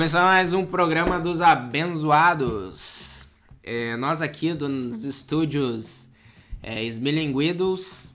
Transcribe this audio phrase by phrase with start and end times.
[0.00, 3.28] Começando mais um programa dos abençoados.
[3.62, 6.08] É, nós aqui dos estúdios
[6.62, 8.06] é, Esmilinguidos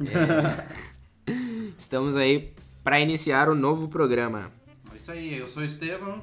[0.00, 1.32] é,
[1.78, 2.52] estamos aí
[2.82, 4.50] para iniciar o novo programa.
[4.92, 6.20] É isso aí, eu sou o Estevam.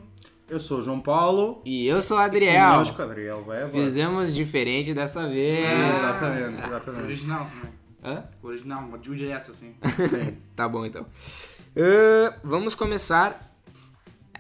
[0.50, 1.62] Eu sou o João Paulo.
[1.64, 2.72] E eu sou o Adriel.
[2.74, 3.70] Conosco, Adriel Weber.
[3.70, 5.66] Fizemos diferente dessa vez.
[5.66, 7.04] É, exatamente, exatamente.
[7.06, 7.74] Original também.
[8.04, 8.26] Hã?
[8.44, 9.74] Original, direto assim.
[10.10, 10.38] Sim.
[10.54, 11.04] Tá bom então.
[11.04, 13.48] Uh, vamos começar.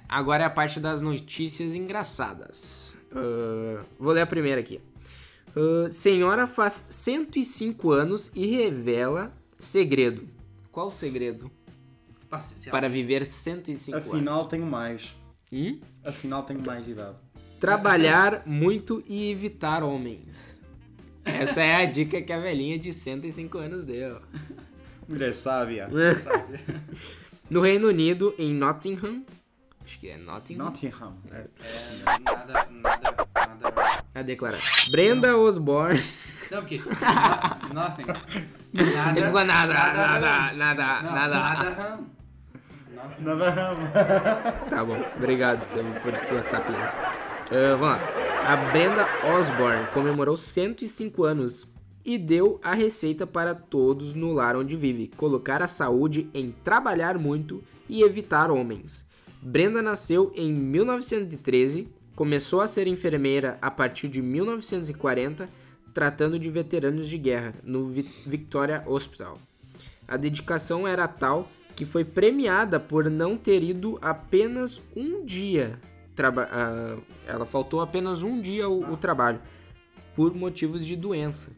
[0.10, 2.98] Agora é a parte das notícias engraçadas.
[3.12, 4.80] Uh, vou ler a primeira aqui.
[5.56, 10.28] Uh, senhora faz 105 anos e revela segredo.
[10.72, 11.52] Qual segredo?
[12.70, 14.50] Para viver 105 Afinal, anos.
[14.50, 15.16] tenho mais.
[15.52, 15.80] Hum?
[16.06, 17.16] Afinal, tenho mais de idade.
[17.60, 20.58] Trabalhar muito e evitar homens.
[21.26, 24.22] Essa é a dica que a velhinha de 105 anos deu.
[25.08, 25.90] Mulher sábia.
[27.50, 29.24] No Reino Unido, em Nottingham.
[29.88, 30.66] Acho que é Nottingham.
[30.66, 31.14] Nottingham.
[31.32, 31.36] É.
[31.38, 34.04] É, nada, nada, nada.
[34.14, 34.60] A declarar.
[34.92, 36.04] Brenda Osborne.
[36.52, 36.80] Não, porque.
[36.80, 38.06] no- Nothing.
[38.74, 39.18] Nada.
[39.18, 41.02] Ele ficou nada, nada, Não, nada, nada.
[41.04, 41.70] Nada.
[41.70, 42.06] ham.
[42.94, 43.24] Nothing.
[43.24, 43.78] Nottingham.
[44.70, 46.98] Tá bom, obrigado, Estevam, por sua sapiência.
[47.00, 48.00] Ah, vamos lá.
[48.46, 51.66] A Brenda Osborne comemorou 105 anos
[52.06, 57.18] e deu a receita para todos no lar onde vive: colocar a saúde em trabalhar
[57.18, 59.07] muito e evitar homens.
[59.50, 65.48] Brenda nasceu em 1913, começou a ser enfermeira a partir de 1940,
[65.94, 69.38] tratando de veteranos de guerra no Vi- Victoria Hospital.
[70.06, 75.80] A dedicação era tal que foi premiada por não ter ido apenas um dia.
[76.52, 79.40] ah, ela faltou apenas um dia ao, o trabalho,
[80.14, 81.56] por motivos de doença.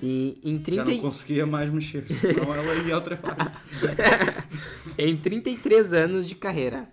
[0.00, 3.52] E em, Já 30, não conseguia mais mexer, senão ela ia ao trabalho.
[4.96, 6.88] em 33 anos de carreira.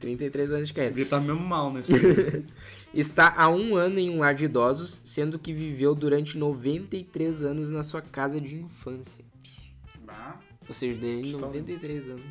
[0.00, 0.94] 33 anos de carreira.
[0.94, 1.92] Devia estar mesmo mal nesse.
[2.92, 7.70] Está há um ano em um lar de idosos, sendo que viveu durante 93 anos
[7.70, 9.24] na sua casa de infância.
[10.04, 10.38] Bah.
[10.68, 11.60] Ou seja, dele História.
[11.60, 12.26] 93 anos.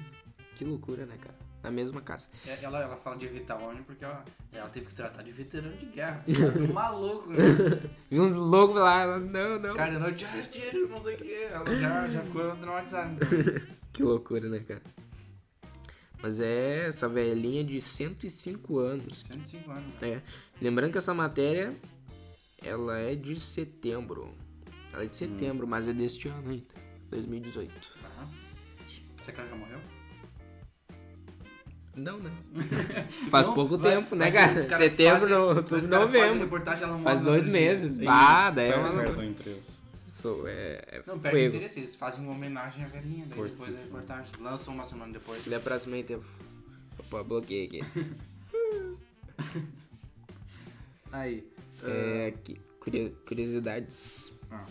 [0.55, 1.40] Que loucura, né, cara?
[1.63, 2.27] Na mesma casa.
[2.47, 5.77] É, Ela, ela fala de evitar homem porque ela, ela teve que tratar de veterano
[5.77, 6.23] de guerra.
[6.69, 7.37] Um maluco, né?
[8.09, 9.69] Vi uns loucos lá, ela, não, não.
[9.71, 11.33] Os caras não dinheiro, dinheiro, não sei o que.
[11.43, 13.17] Ela já, já ficou traumatizada.
[13.93, 14.81] Que loucura, né, cara?
[16.23, 19.23] Mas é essa velhinha de 105 anos.
[19.23, 19.83] 105 anos.
[19.99, 20.09] né?
[20.09, 20.21] É.
[20.61, 21.75] Lembrando que essa matéria,
[22.63, 24.33] ela é de setembro.
[24.93, 26.65] Ela é de setembro, mas é deste ano ainda.
[27.09, 27.73] 2018.
[28.01, 28.27] Tá.
[29.21, 29.79] Você cara já morreu?
[31.95, 32.31] Não, né?
[33.29, 34.59] Faz Não, pouco vai- tempo, né, vai que cara?
[34.61, 36.49] os caras Setembro, fazem- outubro, novembro.
[37.03, 37.97] Faz no dois meses.
[37.97, 39.03] Bah, daí é uma...
[40.47, 41.55] é, é Não, perde fuego.
[41.55, 43.83] interesse, eles fazem uma homenagem à velhinha, daí depois da Cortíssimo.
[43.83, 44.31] reportagem.
[44.39, 45.43] Lançam uma semana depois.
[45.45, 46.23] Da próxima aí tempo.
[46.99, 47.81] Opa, bloqueei aqui.
[51.11, 51.45] Aí.
[51.83, 54.31] É, aqui, curio- curiosidades.
[54.51, 54.63] ah,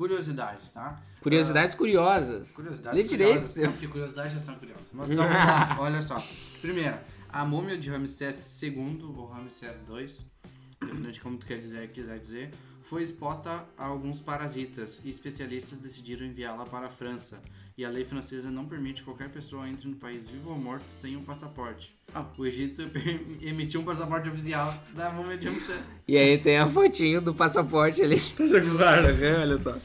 [0.00, 0.98] Curiosidades, tá?
[1.20, 2.52] Curiosidades curiosas.
[2.52, 4.88] Curiosidades Lê direito, curiosas, não, porque curiosidades já são curiosas.
[4.94, 5.26] Mas então,
[5.78, 6.24] olha só.
[6.62, 6.96] Primeiro,
[7.28, 10.06] a múmia de Ramsés II, ou Ramsés II,
[10.80, 12.50] dependendo de como tu quer dizer, quiser dizer,
[12.88, 17.38] foi exposta a alguns parasitas e especialistas decidiram enviá-la para a França.
[17.78, 20.84] E a lei francesa não permite que qualquer pessoa entre no país vivo ou morto
[20.90, 21.94] sem um passaporte.
[22.14, 22.26] Ah.
[22.36, 22.82] O Egito
[23.40, 25.80] emitiu um passaporte oficial da múmia de Ramsés.
[26.06, 28.20] E aí tem a fotinho do passaporte ali.
[28.36, 29.08] Tá já gozaram?
[29.40, 29.76] Olha só.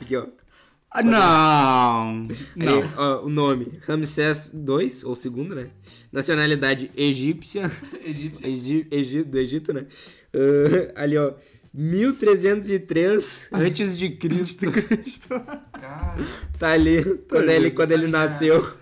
[0.00, 0.26] Aqui, ó.
[0.96, 2.28] Ah, não!
[2.56, 3.80] Ali, ó, o nome.
[3.84, 5.70] Ramsés II, ou segundo, né?
[6.12, 7.68] Nacionalidade egípcia.
[8.04, 9.86] Egi- do Egito, né?
[10.32, 11.32] Ah, ali, ó.
[11.74, 14.70] 1303 antes de Cristo.
[15.72, 16.16] Cara,
[16.58, 18.74] Tá ali quando ele, quando ele é- nasceu.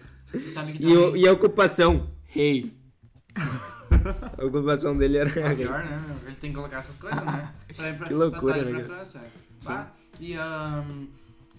[0.52, 2.10] sabe que E, o- e a ocupação?
[2.26, 2.76] Rei.
[4.38, 5.56] A ocupação dele era É rei.
[5.66, 6.02] pior, né?
[6.26, 7.52] Ele tem que colocar essas coisas, né?
[7.76, 9.20] Pra ir pra, Que loucura, né, pra França.
[10.20, 10.36] E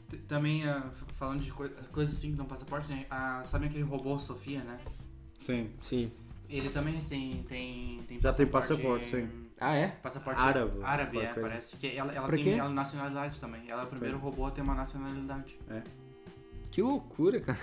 [0.10, 3.06] t- também, f- falando de coi- coisas assim que não passaporte, né?
[3.10, 4.78] Ah, sabe aquele robô Sofia, né?
[5.40, 5.70] Sim.
[5.82, 6.12] Sim.
[6.50, 9.28] Ele também tem, tem, tem Já tem passaporte, sim.
[9.66, 9.88] Ah, é?
[9.88, 11.42] Passaporte Árabe, árabe é, coisa.
[11.48, 11.78] parece.
[11.78, 12.50] Que ela, ela Pra tem quê?
[12.52, 13.70] ela, nacionalidade também.
[13.70, 15.58] Ela é o primeiro robô a ter uma nacionalidade.
[16.72, 17.60] Que loucura, cara.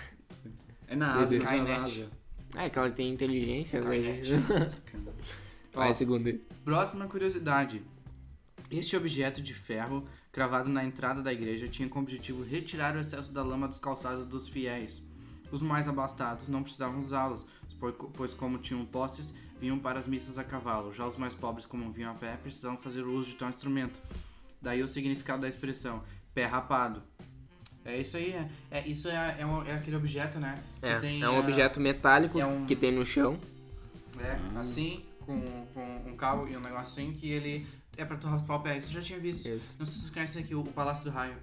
[0.88, 1.38] É na Ásia.
[1.38, 1.68] Skynet.
[1.68, 2.08] na Ásia.
[2.56, 3.96] Ah, é que ela tem inteligência, né?
[4.20, 4.44] Skynet.
[5.74, 6.40] Vai, aí.
[6.64, 7.82] Próxima curiosidade.
[8.70, 13.32] Este objeto de ferro, cravado na entrada da igreja, tinha como objetivo retirar o excesso
[13.32, 15.02] da lama dos calçados dos fiéis.
[15.52, 17.46] Os mais abastados não precisavam usá-los,
[17.78, 20.92] pois- pois como tinham postes, vinham para as missas a cavalo.
[20.94, 24.00] Já os mais pobres, como vinham a pé, precisavam fazer o uso de tal instrumento.
[24.60, 26.02] Daí o significado da expressão,
[26.34, 27.02] pé rapado.
[27.84, 30.58] É isso aí, é, é- isso é, é, um- é aquele objeto, né?
[30.82, 33.38] É, tem, é um ah, objeto metálico é um- que tem no chão.
[34.18, 35.40] É, assim, com,
[35.72, 37.66] com um cabo e um negócio assim, que ele
[37.96, 38.76] é pra tu raspar o pé.
[38.78, 39.46] Isso eu já tinha visto.
[39.48, 39.76] Isso.
[39.78, 41.34] Não sei se vocês conhecem aqui o, Palácio do Raio.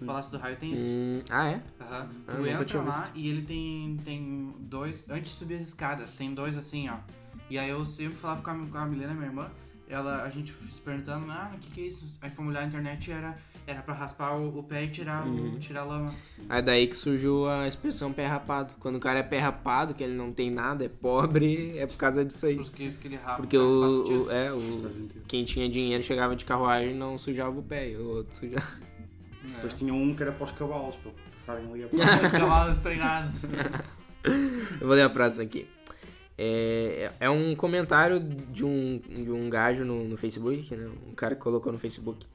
[0.00, 0.82] O Palácio do Raio tem isso.
[0.82, 1.62] Hum, ah, é?
[1.80, 2.10] Aham.
[2.28, 5.08] Ah, Tu entra lá e ele tem, tem dois.
[5.08, 6.98] Antes de subir as escadas, tem dois assim, ó.
[7.48, 9.50] E aí eu sempre falava com a, com a Milena, minha irmã,
[9.88, 12.18] ela, a gente se perguntando, ah, o que, que é isso?
[12.20, 13.38] Aí fomos olhar na internet e era,
[13.68, 15.54] era pra raspar o, o pé e tirar, Uhum.
[15.54, 16.12] o, tirar a lama.
[16.48, 18.74] Aí daí que surgiu a expressão pé rapado.
[18.80, 21.96] Quando o cara é pé rapado, que ele não tem nada, é pobre, é por
[21.96, 22.56] causa disso aí.
[22.56, 23.36] Porque isso que ele rapa.
[23.36, 23.62] Porque né?
[23.62, 27.90] O, o- é, o, quem tinha dinheiro chegava de carruagem e não sujava o pé,
[27.90, 28.66] e o outro sujava.
[29.44, 31.86] Depois tinha um que era os cavalos, para passarem ali a
[32.26, 33.34] Os cavalos treinados.
[34.80, 35.68] Eu vou ler a próxima aqui.
[36.38, 40.90] É, é um comentário de um, de um gajo no, no Facebook, né?
[41.08, 42.26] um cara que colocou no Facebook.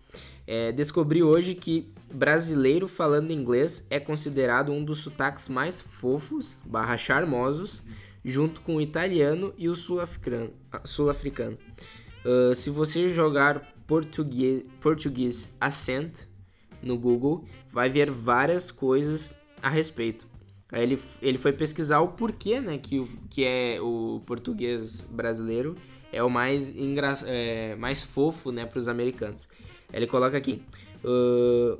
[0.47, 6.97] É, descobri hoje que brasileiro falando inglês é considerado um dos sotaques mais fofos, barra
[6.97, 7.83] charmosos,
[8.25, 10.51] junto com o italiano e o sul-africano.
[10.71, 10.81] Ah,
[12.55, 16.21] se você jogar português, português accent
[16.81, 20.30] no Google, vai ver várias coisas a respeito.
[20.71, 25.75] Aí ele, ele foi pesquisar o porquê, né, que, o, que é o português brasileiro
[26.13, 29.47] é o mais, engra, é, mais fofo, né, para os americanos.
[29.91, 30.61] Ele coloca aqui,
[31.03, 31.77] "Ah,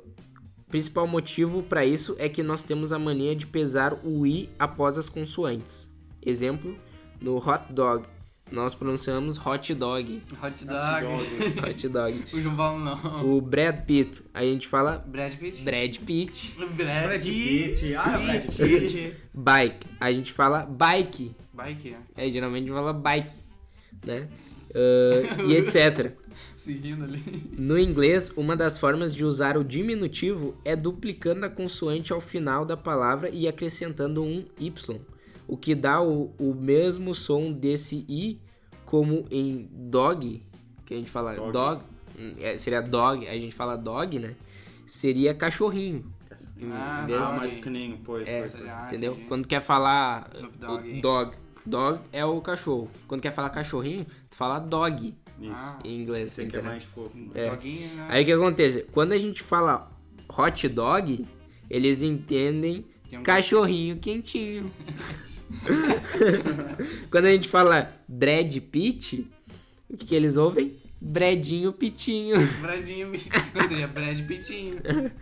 [0.72, 4.96] principal motivo para isso é que nós temos a mania de pesar o i após
[4.96, 5.90] as consoantes.
[6.24, 6.74] Exemplo,
[7.20, 8.06] no hot dog,
[8.52, 11.06] nós pronunciamos hot dog, Hot dog.
[11.66, 12.24] hot dog.
[12.32, 13.36] o João Paulo não.
[13.36, 15.62] O Brad Pitt, a gente fala Brad Pitt.
[15.62, 16.54] Brad Pitt.
[16.56, 19.14] Brad Brad Pitt, ah, Brad Pitt.
[19.34, 21.34] Bike, a gente fala bike.
[21.52, 23.34] Bike, É, geralmente fala bike,
[24.04, 24.28] né?
[24.74, 26.12] Ah, e etc.
[26.56, 27.22] se rindo ali.
[27.58, 32.64] No inglês, uma das formas de usar o diminutivo é duplicando a consoante ao final
[32.64, 35.00] da palavra e acrescentando um y,
[35.48, 38.40] o que dá o, o mesmo som desse i,
[38.86, 40.42] como em dog,
[40.86, 41.82] que a gente fala dog, Dog.
[42.18, 44.34] hum, é, seria dog, a gente fala dog, né?
[44.86, 46.04] Seria cachorrinho.
[46.70, 47.56] Ah, Desse- Ah, não, mais sim.
[47.56, 48.86] pequenino, pois, É, pois, pois.
[48.86, 49.12] Entendeu?
[49.12, 49.28] entendi.
[49.28, 50.30] Quando quer falar
[50.60, 51.00] Dogg.
[51.00, 51.36] dog,
[51.66, 52.88] dog é o cachorro.
[53.08, 55.52] Quando quer falar cachorrinho, tu fala dog Isso.
[55.56, 57.16] Ah, em inglês, Esse aqui é mais fofo.
[57.34, 57.50] É.
[57.50, 58.06] Doguinho, né?
[58.10, 58.82] Aí o que acontece?
[58.92, 59.90] Quando a gente fala
[60.38, 61.26] hot dog,
[61.68, 64.70] eles entendem Que é um- cachorrinho quentinho.
[67.10, 69.30] Quando a gente fala Brad Pitt,
[69.88, 70.76] o que, que eles ouvem?
[71.00, 72.36] Bredinho Pitinho.
[72.60, 73.10] Bradinho,
[73.54, 74.78] não seria Brad Pittinho.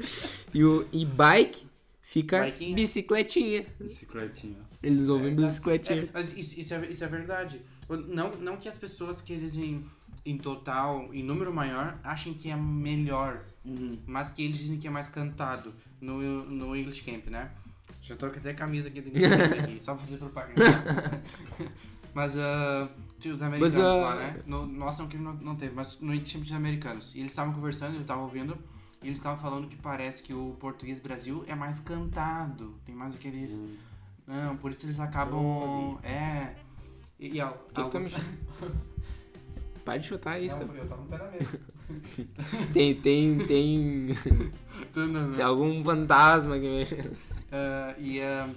[0.53, 1.65] E o e bike
[2.03, 2.75] fica Biquinha.
[2.75, 3.67] bicicletinha.
[3.79, 4.57] Bicicletinha.
[4.83, 5.47] Eles ouvem exato.
[5.47, 6.03] bicicletinha.
[6.03, 7.61] É, mas isso, isso, é, isso é verdade.
[8.09, 9.85] Não, não que as pessoas que eles em,
[10.27, 13.99] em total, em número maior, achem que é melhor, Uhum.
[14.07, 17.51] mas que eles dizem que é mais cantado no, no English Camp, né?
[18.03, 20.63] Já tô com até a camisa aqui do aqui, só pra fazer propaganda.
[22.15, 22.89] mas ah,
[23.19, 24.37] tinha os americanos Mas, ah, lá, né?
[24.47, 27.15] No, nossa, não, não, não teve, mas no English Camp tinha os americanos.
[27.15, 28.57] E eles estavam conversando, eu tava ouvindo,
[29.03, 33.15] e eles estavam falando que parece que o português Brasil é mais cantado, tem mais
[33.15, 33.55] aqueles...
[33.55, 33.75] Hum.
[34.27, 35.99] Não, por isso eles acabam.
[36.05, 36.55] É.
[37.19, 38.81] E, e al- que tá alguns- mexendo?
[39.85, 40.65] Para de chutar isso.
[40.65, 41.61] Não, eu tava no pé da mesa.
[42.73, 44.07] Tem, tem, tem,
[45.35, 47.11] tem algum fantasma que mexe.
[47.53, 48.49] Ah, e ah,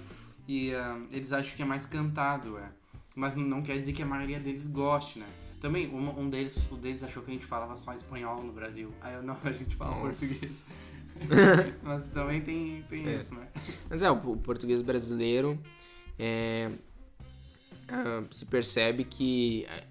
[0.46, 2.68] e ah, eles acham que é mais cantado, é.
[3.14, 5.26] Mas não quer dizer que a maioria deles goste, né?
[5.60, 8.92] Também, um, um deles, deles achou que a gente falava só espanhol no Brasil.
[9.00, 10.26] Aí eu, não, a gente fala Nossa.
[10.26, 10.68] português.
[11.82, 13.16] Mas também tem, tem É.
[13.16, 13.48] isso, né?
[13.88, 15.58] Mas é, o, português brasileiro
[16.18, 16.70] é,
[18.30, 19.84] se percebe que ah,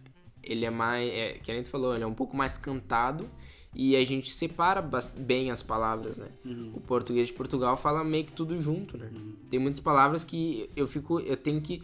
[0.43, 3.27] ele é mais, é, que a gente falou, ele é um pouco mais cantado
[3.75, 4.87] e a gente separa
[5.17, 6.27] bem as palavras, né?
[6.45, 6.73] Uhum.
[6.75, 9.09] O português de Portugal fala meio que tudo junto, né?
[9.49, 11.81] Tem muitas palavras que eu fico, eu tenho que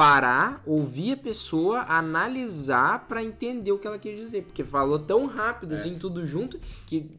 [0.00, 5.26] parar, ouvir a pessoa, analisar pra entender o que ela quer dizer, porque falou tão
[5.26, 7.10] rápido assim tudo junto que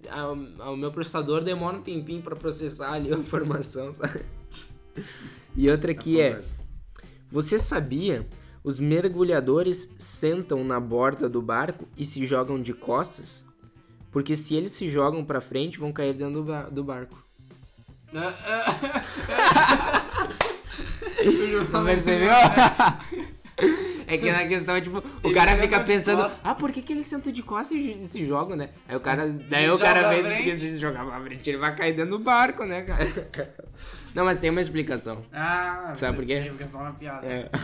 [0.67, 4.25] o meu processador demora um tempinho pra processar ali a informação, sabe?
[5.55, 6.41] E outra que é,
[7.29, 8.25] você sabia?
[8.63, 13.43] Os mergulhadores sentam na borda do barco e se jogam de costas?
[14.11, 17.23] Porque se eles se jogam pra frente, vão cair dentro do, ba- do barco.
[21.71, 22.29] Não percebeu?
[24.07, 27.05] É que na questão, tipo, o Eles cara fica pensando, ah, por que, que eles
[27.05, 28.69] sentam de costas e se jogam, né?
[28.87, 31.57] Aí o cara, daí Se o cara joga pra porque se jogar pra frente, ele
[31.57, 33.07] vai cair dentro do barco, né, cara?
[34.13, 35.23] Não, mas tem uma explicação.
[35.31, 36.41] Ah, Sabe por quê?
[36.51, 37.25] Fica só na piada.
[37.25, 37.49] É.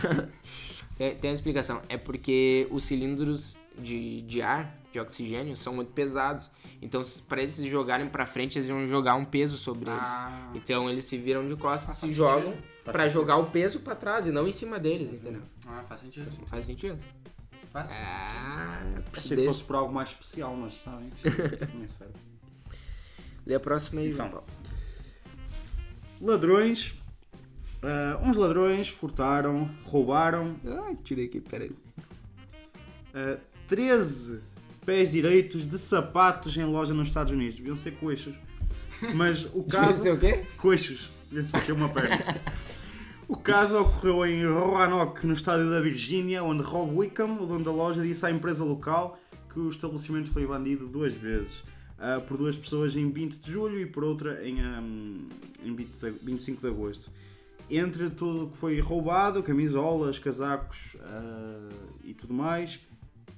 [1.00, 1.80] É, tem uma explicação.
[1.88, 6.50] É porque os cilindros de, de ar, de oxigênio, são muito pesados.
[6.80, 10.48] Então, pra eles se jogarem pra frente, eles vão jogar um peso sobre Ah.
[10.52, 10.62] eles.
[10.62, 12.54] Então, eles se viram de costas, Faz se jogam
[12.84, 15.42] pra jogar o peso pra trás e não em cima deles, entendeu?
[15.66, 16.30] Ah, faz sentido.
[16.46, 16.98] Faz sentido?
[17.70, 18.06] Faz sentido.
[18.08, 21.12] Ah, Achei que fosse por algo mais especial, mas sabem?
[21.74, 22.06] Nem sei.
[23.46, 24.30] Lê a próxima aí, Então.
[24.30, 24.44] João.
[26.20, 26.94] Ladrões.
[27.82, 31.70] ah, uns ladrões furtaram, roubaram Ah, tirei aqui, peraí.
[33.14, 34.42] ah, 13
[34.88, 37.56] pés direitos de sapatos em loja nos Estados Unidos.
[37.56, 38.34] Deviam ser coxos.
[39.14, 39.98] Mas o caso.
[39.98, 40.44] Isso é o quê?
[40.56, 41.10] Coxos.
[41.30, 42.40] Devia ser uma perna.
[43.28, 47.70] O caso ocorreu em Roanoke, no estado da Virgínia, onde Rob Wickham, o dono da
[47.70, 49.20] loja, disse à empresa local
[49.52, 51.62] que o estabelecimento foi bandido duas vezes.
[51.98, 55.28] ah, por duas pessoas em 20 de julho e por outra em, ahm,
[55.62, 57.10] em 20 de- 25 de agosto.
[57.68, 61.68] Entre tudo o que foi roubado, camisolas, casacos ah,
[62.02, 62.80] e tudo mais,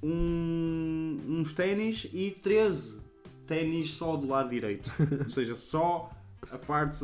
[0.03, 3.01] um- uns ténis e 13
[3.47, 4.91] ténis só do lado direito.
[5.25, 6.11] Ou seja, só
[6.51, 6.99] a parte.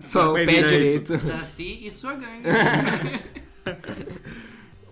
[0.00, 1.16] Só o pé direito.
[1.18, 2.48] Saci e sua gangue.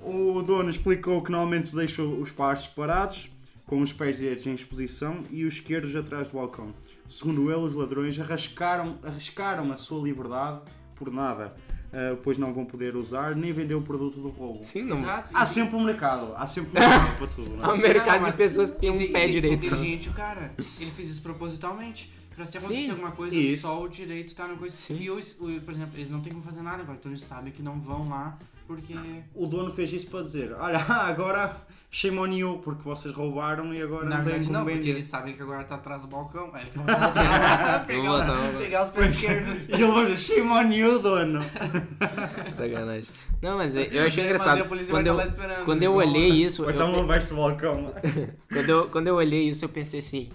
[0.03, 3.29] O dono explicou que normalmente deixa os pares separados,
[3.67, 6.73] com os pés direitos em exposição e os esquerdos atrás do balcão.
[7.07, 10.63] Segundo ele, os ladrões arriscaram, arriscaram a sua liberdade
[10.97, 11.55] por nada,
[11.93, 14.63] ah, pois não vão poder usar nem vender o produto do roubo.
[14.63, 14.97] Sim, não.
[14.99, 15.31] Exato.
[15.35, 17.59] Há sempre um mercado, há sempre um mercado para tudo.
[17.63, 17.79] Há um é?
[17.79, 19.67] mercado Não, de pessoas que têm um pé direito.
[19.67, 20.55] Inteligente o cara.
[20.79, 22.13] Ele fez isso propositalmente.
[22.35, 23.63] Pra se acontecer Sim, alguma coisa, isso.
[23.63, 24.75] só o direito tá no coisa.
[24.75, 24.97] Sim.
[24.99, 27.53] E os, o- por exemplo, eles não tem como fazer nada agora, então eles sabem
[27.53, 28.95] que não vão lá porque.
[29.35, 33.83] O dono fez isso para dizer: olha, agora shame on you, porque vocês roubaram e
[33.83, 34.91] agora Na não têm como não, porque vender.
[34.91, 36.51] eles sabem que agora tá atrás do balcão.
[36.55, 38.59] Aí eles vão pegar, Vou vou botar.
[38.59, 39.69] pegar os pés esquerdos.
[39.69, 41.41] E ele vai dizer: shame on you, dono.
[42.51, 43.09] Sacanagem.
[43.43, 44.61] Não, mas é- eu achei Mas engraçado.
[44.61, 47.93] a polícia Quando vai eu, quando eu olhei isso, Ou eu, então não do balcão.
[48.53, 50.29] quando, eu, quando eu olhei isso, eu pensei assim,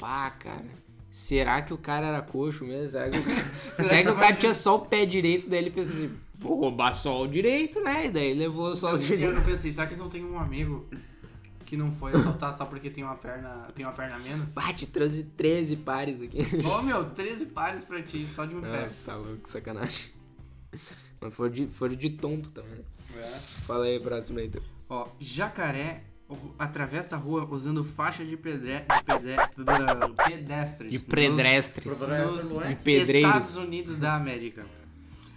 [0.00, 0.64] pá, cara,
[1.10, 2.88] será que o cara era coxo mesmo?
[2.90, 3.44] Será que o cara,
[3.76, 5.48] será que o cara tinha só o pé direito?
[5.48, 8.06] Daí ele pensou assim, vou roubar só o direito, né?
[8.06, 9.36] E daí levou só os Eu direitos.
[9.36, 10.86] não pensei, será que eles não têm um amigo
[11.64, 14.50] que não foi assaltar só porque tem uma perna, tem uma perna menos?
[14.50, 16.38] Bate, trouxe 13 pares aqui.
[16.64, 18.90] Ô meu, 13 pares pra ti, só de um Ah, pé.
[19.04, 20.10] tá louco, sacanagem.
[21.20, 22.84] Mas foram de, foram de tonto também, né?
[23.16, 23.28] É.
[23.66, 24.50] Fala aí, próximo aí.
[24.88, 26.04] Ó, jacaré
[26.58, 28.82] atravessa a rua usando faixa de, pedre...
[29.06, 29.36] pedre...
[30.26, 30.90] pedestres.
[30.90, 32.00] De pedestres.
[32.00, 32.68] Nos?
[32.68, 33.30] De pedreiros.
[33.30, 34.66] Estados Unidos da América.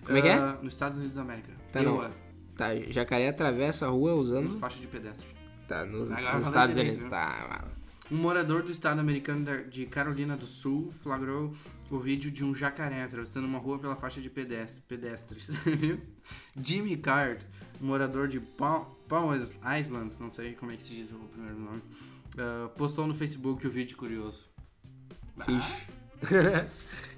[0.09, 0.33] Como é que é?
[0.33, 1.51] Ah, Nos Estados Unidos da América.
[1.71, 2.01] Tá, não.
[2.01, 2.11] ah,
[2.57, 4.57] Tá, jacaré atravessa a rua usando.
[4.59, 5.25] faixa de pedestre.
[5.67, 7.01] Tá, nos, nos Estados Unidos.
[7.01, 7.09] viu?
[7.09, 7.65] Tá.
[8.11, 11.53] Um morador do estado americano de Carolina do Sul flagrou
[11.91, 15.47] o vídeo de um jacaré atravessando uma rua pela faixa de pedestre- pedestres.
[15.63, 15.99] viu?
[16.61, 17.45] Jimmy Card,
[17.79, 18.83] morador de Palm,
[19.79, 21.81] Island, não sei como é que se diz o primeiro nome,
[22.37, 24.49] ah, postou no Facebook o vídeo curioso.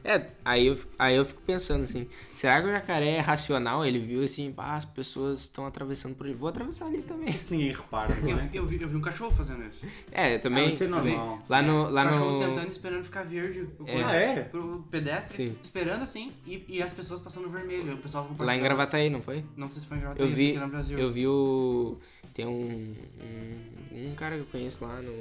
[0.04, 3.86] É, aí eu, fico- aí eu fico pensando assim, será que o jacaré é racional?
[3.86, 7.30] Ele viu assim, pá, as pessoas estão atravessando por ali, vou atravessar ali também.
[7.30, 8.50] Isso ninguém repara, não Eu, é?
[8.54, 9.86] eu vi, eu vi um cachorro fazendo isso.
[10.12, 10.66] É, eu também.
[10.66, 11.40] Ah, isso é normal.
[11.48, 11.90] Lá no.
[11.90, 12.40] Lá o cachorro no...
[12.40, 13.68] sentando esperando ficar verde.
[13.80, 14.04] O É.
[14.04, 14.42] Ah, é?
[14.44, 15.56] Pro pedestre, Sim.
[15.64, 17.94] esperando assim, e, e as pessoas passando vermelho.
[17.94, 18.62] O pessoal Lá em.
[18.62, 19.44] Gravataí, não foi?
[19.56, 20.98] Não sei se foi em Gravataí, Eu vi, era no Brasil.
[20.98, 21.98] eu vi o.
[22.34, 25.12] Tem um, um, um cara que eu conheço lá no,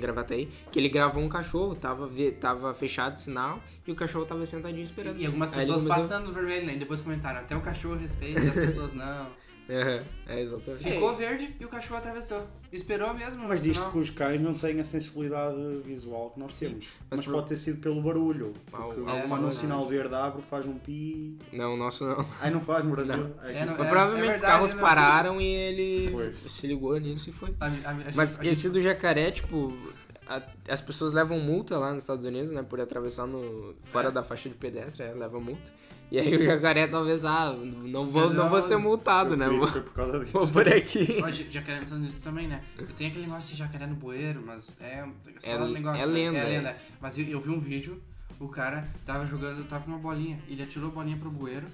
[0.00, 4.24] Gravataí, que ele gravou um cachorro, tava, ve- tava fechado o sinal e o cachorro
[4.24, 5.20] tava sentadinho esperando.
[5.20, 6.74] E algumas Aí ele pessoas começou- passando vermelho, né?
[6.74, 9.28] E depois comentaram, até o cachorro respeita, as pessoas não.
[9.72, 10.82] É, é, exatamente.
[10.82, 12.44] Ficou verde e o cachorro atravessou.
[12.72, 13.46] Esperou mesmo.
[13.48, 13.92] Mas no diz sinal.
[13.92, 16.86] que os cães não têm a sensibilidade visual que nós temos.
[17.08, 18.52] Mas Mas, por- pode ter sido pelo barulho.
[18.72, 21.38] Al- Porque alguma quando um coisa, sinal verde abre, faz um pi.
[21.52, 22.26] Não, o nosso não.
[22.40, 23.16] Ai, não faz no Brasil?
[23.16, 23.34] Não.
[23.40, 24.80] Ai, É, não- Mas é- provavelmente é os verdade, carros né?
[24.80, 26.36] pararam e ele Pois.
[26.52, 27.54] se ligou nisso e foi.
[27.60, 29.72] A- a- a Mas a gente- esse do jacaré, tipo,
[30.68, 32.62] as pessoas levam multa lá nos Estados Unidos, né?
[32.62, 34.10] Por atravessar no, fora É.
[34.12, 35.79] da faixa de pedestre, é, leva multa.
[36.10, 39.48] E aí o jacaré talvez, ah, não vou, não Não, vou ser multado, eu né?
[39.48, 40.32] Vou, Foi por causa disso.
[40.32, 41.20] vou por aqui.
[41.22, 42.62] Ó, ja- jacaré nos Estados Unidos também, né?
[42.96, 45.04] Tem aquele negócio de jacaré no bueiro, mas é
[45.38, 46.02] só É- um negócio.
[46.02, 46.12] é né?
[46.12, 46.48] lenda, É é.
[46.48, 46.76] lenda.
[47.00, 48.02] Mas eu, eu vi um vídeo,
[48.40, 50.38] o cara tava jogando, tava com uma bolinha.
[50.48, 51.66] Ele atirou a bolinha pro bueiro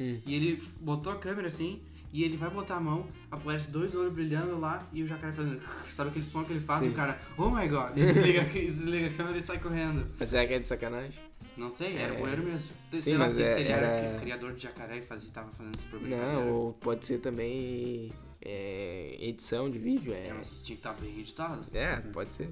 [0.00, 0.18] Hum.
[0.24, 1.80] e ele botou a câmera assim.
[2.14, 5.62] E ele vai botar a mão, aparece dois olhos brilhando lá e o jacaré fazendo.
[5.88, 6.80] Sabe aquele som que ele faz?
[6.80, 6.88] Sim.
[6.88, 7.92] E o cara, oh my god!
[7.94, 10.04] Desliga, desliga a câmera e sai correndo.
[10.20, 11.12] Mas será que é de sacanagem?
[11.56, 12.18] Não sei, era É.
[12.18, 12.70] bueiro mesmo.
[12.90, 15.30] Sim, Sei lá mas se, é- se ele era, era- criador de jacaré e fazia,
[15.32, 16.32] tava fazendo por brincadeira.
[16.32, 20.32] Não, ou pode ser também é, edição de vídeo, É, é.
[20.32, 21.64] mas tinha que estar bem editado.
[21.74, 22.48] É, pode ser.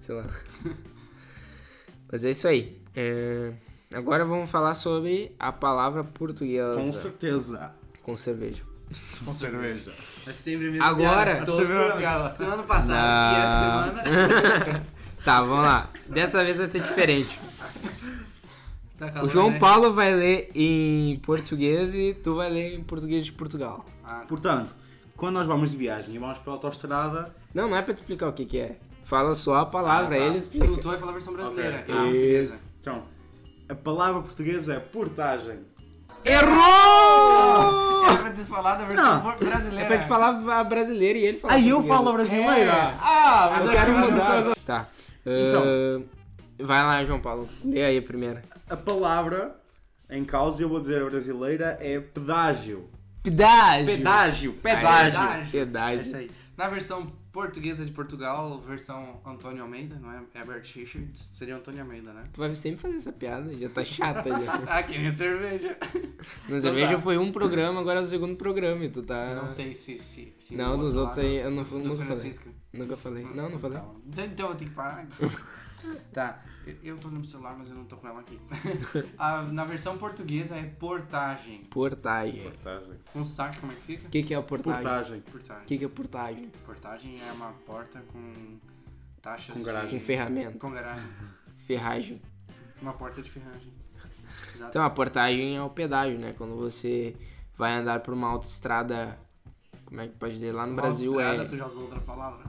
[0.00, 0.26] Sei lá.
[2.10, 2.78] Mas é isso aí.
[2.94, 3.52] É,
[3.94, 7.74] Agora vamos falar sobre a palavra portuguesa Com certeza.
[8.02, 8.62] com cerveja.
[9.24, 9.90] Com cerveja.
[10.26, 12.26] É sempre a mesma Agora- piada.
[12.26, 12.36] Anos.
[12.36, 12.92] Semana passada
[13.32, 14.86] e essa semana.
[15.24, 15.88] Tá, vamos lá.
[16.08, 17.38] Dessa vez vai ser diferente.
[19.02, 19.58] Tá O calor, João né?
[19.58, 23.84] Paulo vai ler em português e tu vai ler em português de Portugal.
[24.04, 24.76] Ah, Portanto,
[25.16, 28.28] quando nós vamos de viagem e vamos pela autostrada, Não, não é pra te explicar
[28.28, 28.76] o que que é.
[29.02, 30.24] Fala só a palavra, Ah, tá.
[30.26, 30.66] ele explica.
[30.68, 31.78] tu, tu vai falar a versão brasileira.
[31.80, 31.94] Ok.
[31.94, 32.62] eu a portuguesa.
[32.80, 33.02] Então,
[33.68, 35.58] a palavra portuguesa é portagem.
[36.24, 38.04] Errou!
[38.06, 39.38] É pra te falar da versão Não.
[39.38, 39.84] brasileira.
[39.84, 42.70] É pra te falar a brasileira e ele fala Aí eu falo a brasileira?
[42.70, 42.96] É.
[43.00, 44.54] Ah, Eu quero mudar.
[44.64, 44.86] Tá.
[45.26, 45.62] Então.
[45.64, 46.21] Ah,
[46.64, 47.48] vai lá, João Paulo.
[47.64, 48.40] Lê aí primeiro.
[48.68, 49.60] A palavra
[50.10, 52.88] em causa, eu vou dizer a brasileira, é pedágio.
[53.22, 53.86] Pedágio.
[53.86, 55.20] Pedágio, pedágio.
[55.20, 56.00] É Pedágio.
[56.02, 56.30] isso aí.
[56.56, 62.12] Na versão portuguesa de Portugal, versão Antônio Almeida, não é Herbert Richards, seria Antônio Almeida,
[62.12, 62.24] né?
[62.30, 64.54] Tu vai sempre fazer essa piada, já tá chata já.
[64.68, 65.76] Ah, que nem cerveja.
[66.46, 67.00] No cerveja tá.
[67.00, 69.34] foi um programa, agora é o segundo programa e tu tá...
[69.34, 69.96] Não sei se.
[69.98, 72.06] se, se Não, nos outro outros aí eu não, do nunca falei.
[72.06, 72.48] Francisco.
[72.70, 73.24] Nunca falei.
[73.24, 73.78] Não, não falei.
[73.78, 75.06] Tá, Então, então eu tenho que parar.
[76.12, 76.42] tá,
[76.82, 78.38] eu, tô no celular, mas eu não tô com ela aqui.
[79.18, 81.64] A- na versão portuguesa é portagem.
[81.64, 82.42] Portagem.
[82.42, 82.94] Portagem.
[83.12, 84.06] Com sotaque, como é que fica?
[84.06, 84.82] O que, que é a portagem?
[84.82, 85.18] Portagem.
[85.18, 85.64] O Portagem.
[85.66, 86.48] que, que é portagem?
[86.64, 88.58] Portagem é uma porta com
[89.20, 89.90] taxas Com garagem.
[89.90, 90.04] Com de...
[90.04, 90.58] ferramenta.
[90.58, 91.08] Com garagem.
[91.66, 92.22] Ferragem.
[92.80, 93.72] Uma porta de ferragem.
[94.54, 94.70] Exato.
[94.70, 96.34] Então, a portagem é o pedágio, né?
[96.36, 97.14] Quando você
[97.56, 99.18] vai andar por uma autoestrada,
[99.84, 100.52] como é que pode dizer?
[100.52, 101.46] Lá no Brasil Autoestrada, é...
[101.46, 102.44] Tu já usou outra palavra.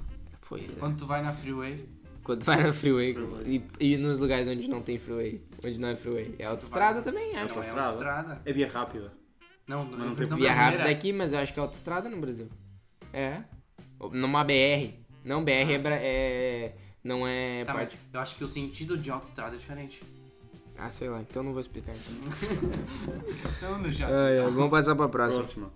[0.47, 0.73] Pois é.
[0.79, 1.87] Quando tu vai na freeway,
[2.23, 3.15] Quando vai na freeway
[3.45, 6.35] e, e nos lugares onde não tem freeway, onde não é freeway.
[6.39, 7.53] É autoestrada também, acho.
[7.55, 8.41] não é Autoestrada?
[8.45, 9.11] É via rápida.
[9.67, 10.53] Não, Mas não, não é tem Via brasileira.
[10.53, 12.49] rápida aqui, mas eu acho que é autoestrada no Brasil.
[13.11, 13.41] É.
[14.11, 14.93] Numa BR.
[15.25, 17.95] Não, BR é, bra- é- Não é Tá, parte.
[17.97, 20.01] mas eu acho que o sentido de autoestrada é diferente.
[20.77, 22.73] Ah, sei lá, então não vou explicar então.
[23.57, 24.07] Então, no já.
[24.07, 25.43] Ah, é, Vamos passar pra próxima.
[25.43, 25.71] Próxima.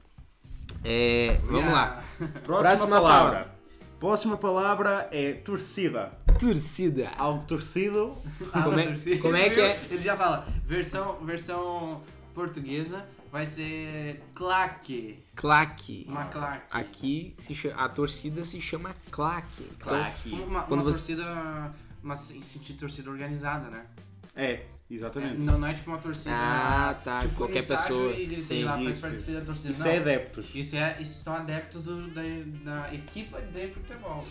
[0.84, 2.04] É, vamos lá.
[2.44, 3.57] Próxima, Próxima palavra.
[4.00, 6.12] Próxima palavra é torcida.
[6.40, 7.10] Torcida.
[7.18, 8.16] Algo torcido.
[8.64, 9.22] Como é- torcida.
[9.22, 9.80] como é que é?
[9.90, 12.02] Ele já fala, versão, versão
[12.34, 15.24] portuguesa vai ser claque.
[15.36, 16.06] Claque.
[16.08, 16.64] Uma claque.
[16.70, 19.64] Aqui se cha- a torcida se chama claque.
[19.64, 20.30] Então, Claque.
[20.32, 23.86] Uma, Quando uma você- torcida, mas em sentido torcida organizada, né?
[24.36, 25.40] É, exatamente.
[25.42, 26.32] não, não é tipo uma torcida.
[26.34, 28.14] Ah, tá, Tipo, qualquer pessoa.
[28.14, 29.32] E gritei Sim, lá, isso, parte isso.
[29.32, 29.70] da torcida.
[29.72, 29.92] Isso não.
[29.92, 30.46] é adeptos.
[30.56, 32.22] Isso, é, isso são adeptos do, da,
[32.64, 34.26] da equipa de futebol.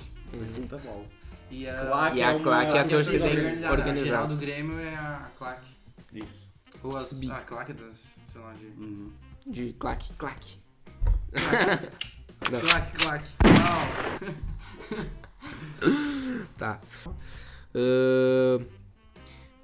[0.68, 1.06] Tá bom.
[1.50, 3.72] E a, Claque E a é uma claque é a a torcida organizada.
[3.72, 4.00] organizada.
[4.00, 5.68] A geral do Grêmio é a claque.
[6.12, 6.48] Isso.
[6.82, 7.30] Ou as- Sbi.
[7.30, 8.66] a claque das, sei lá, de...
[8.66, 9.12] Uhum.
[9.46, 10.58] De claque, claque.
[12.40, 13.28] Claque, claque.
[13.44, 14.36] Não.
[16.58, 16.80] Tá.
[17.74, 18.66] Ahn,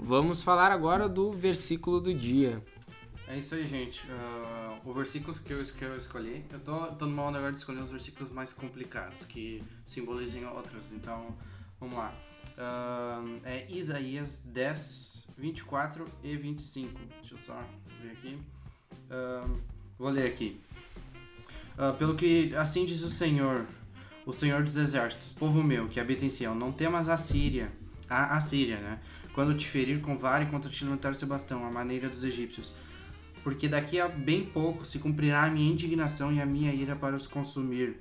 [0.03, 2.63] vamos falar agora do versículo do dia.
[3.29, 4.05] É isso aí, gente.
[4.11, 7.59] Ah, o versículo que eu, que eu escolhi, eu tô, tô numa onda agora de
[7.59, 10.93] escolher os versículos mais complicados, que simbolizem outros.
[10.93, 11.35] Então,
[11.81, 12.13] vamos lá.
[12.59, 17.01] Ah, é Isaías 10, 24 e 25.
[17.21, 17.65] Deixa eu só
[18.03, 18.39] ver aqui.
[19.11, 19.49] Ah,
[19.99, 20.61] vou ler aqui.
[21.79, 23.67] Ah, pelo que assim diz o Senhor,
[24.27, 27.73] o Senhor dos Exércitos, povo meu que habita em Sião, não temas a Síria,
[28.11, 29.01] a Assíria, né?
[29.35, 32.73] Quando te ferir com vara e contra te levantar seu bastão, a maneira dos egípcios.
[33.43, 37.17] Porque daqui a bem pouco se cumprirá a minha indignação e a minha ira para
[37.17, 37.97] os consumir.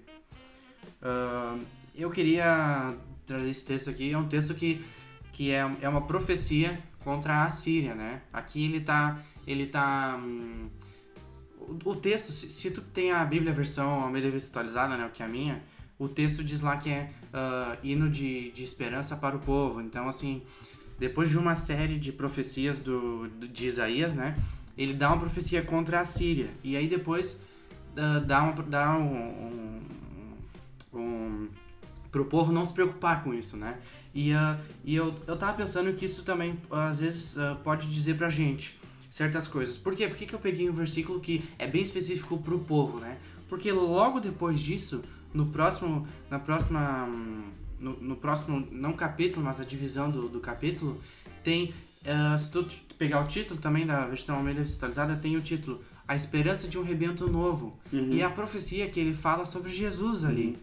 [1.02, 1.58] Ah,
[1.96, 4.84] eu queria trazer esse texto aqui, é um texto que,
[5.32, 8.22] que é, é uma profecia contra a Assíria, né?
[8.32, 10.70] Aqui ele tá, ele tá hum,
[11.86, 15.30] o, texto, se, se tu tem a Bíblia versão Almeida atualizada, né, que é a
[15.30, 15.62] minha,
[15.98, 19.82] o texto diz lá que é ah, hino de, de esperança para o povo.
[19.82, 20.42] Então, assim,
[21.02, 24.38] depois de uma série de profecias do, de Isaías, né,
[24.78, 26.52] ele dá uma profecia contra a Síria.
[26.64, 27.42] E aí depois
[27.98, 29.82] ah, dá, uma, dá um,
[30.94, 31.50] um,
[32.14, 33.80] um povo não se preocupar com isso, né?
[34.14, 38.16] E, ah, e eu, eu tava pensando que isso também, às vezes, ah, pode dizer
[38.16, 39.80] pra gente certas coisas.
[39.80, 40.08] Por quê?
[40.08, 43.18] Por que, que eu peguei um versículo que é bem específico pro povo, né?
[43.50, 45.02] Porque logo depois disso,
[45.34, 47.50] no próximo, na próxima, hum,
[47.82, 51.02] no, no próximo, não capítulo, mas a divisão do, do capítulo,
[51.44, 51.74] tem,
[52.06, 52.66] ah, se tu
[52.98, 56.84] pegar o título também da versão Almeida atualizada, tem o título A Esperança de um
[56.84, 57.78] Rebento Novo.
[58.16, 60.58] E a profecia que ele fala sobre Jesus ali.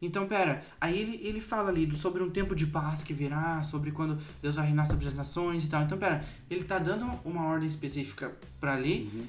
[0.00, 3.90] Então, pera, aí ele, ele fala ali sobre um tempo de paz que virá, sobre
[3.90, 5.82] quando Deus vai reinar sobre as nações e tal.
[5.82, 9.28] Então, pera, ele tá dando uma ordem específica pra ali,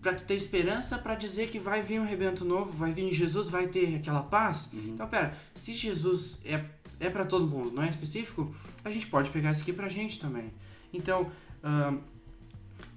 [0.00, 3.48] pra tu ter esperança pra dizer que vai vir um rebento novo, vai vir Jesus,
[3.48, 4.70] vai ter aquela paz.
[4.72, 6.64] Então, pera, se Jesus é,
[6.98, 10.18] é para todo mundo, não é específico, a gente pode pegar isso aqui pra gente
[10.18, 10.52] também.
[10.92, 11.30] Então,
[11.62, 11.98] ahn,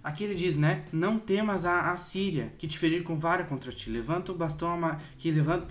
[0.03, 0.83] Aqui ele diz, né?
[0.91, 3.89] Não temas a, a Síria, que te ferir com vara contra ti.
[3.89, 4.77] Levanta o bastão
[5.17, 5.65] que, levanta,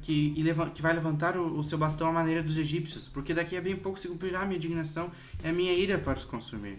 [0.00, 0.32] que,
[0.72, 3.74] que vai levantar o, o seu bastão à maneira dos egípcios, porque daqui a bem
[3.74, 5.10] pouco se cumprirá a minha indignação
[5.42, 6.78] e a minha ira para os consumir.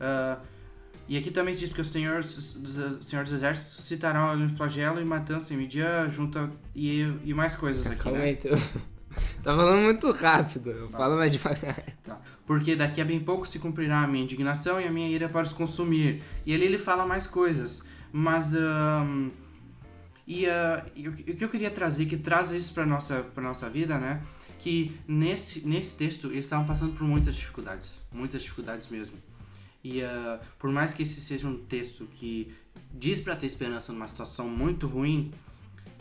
[0.00, 0.38] Ah,
[1.10, 5.00] E aqui também se diz que o Senhor, o Senhor dos Exércitos citará o flagelo
[5.00, 8.24] e matança em Midian, junta e, e mais coisas aqui, Calma né?
[8.26, 8.48] aí, tu...
[9.42, 10.88] tá falando muito rápido.
[10.92, 11.82] Fala mais devagar.
[12.04, 12.20] Tá.
[12.46, 15.42] Porque daqui a bem pouco se cumprirá a minha indignação e a minha ira para
[15.42, 16.22] os consumir.
[16.46, 17.82] E ali ele fala mais coisas.
[18.12, 18.54] Mas.
[18.54, 19.30] ahn,
[20.28, 23.68] e ah, e o que eu queria trazer, que traz isso para nossa para nossa
[23.68, 24.22] vida, né?
[24.60, 27.98] Que nesse, nesse texto eles estavam passando por muitas dificuldades.
[28.12, 29.16] Muitas dificuldades mesmo.
[29.82, 32.52] E ah, por mais que esse seja um texto que
[32.92, 35.30] diz para ter esperança numa situação muito ruim,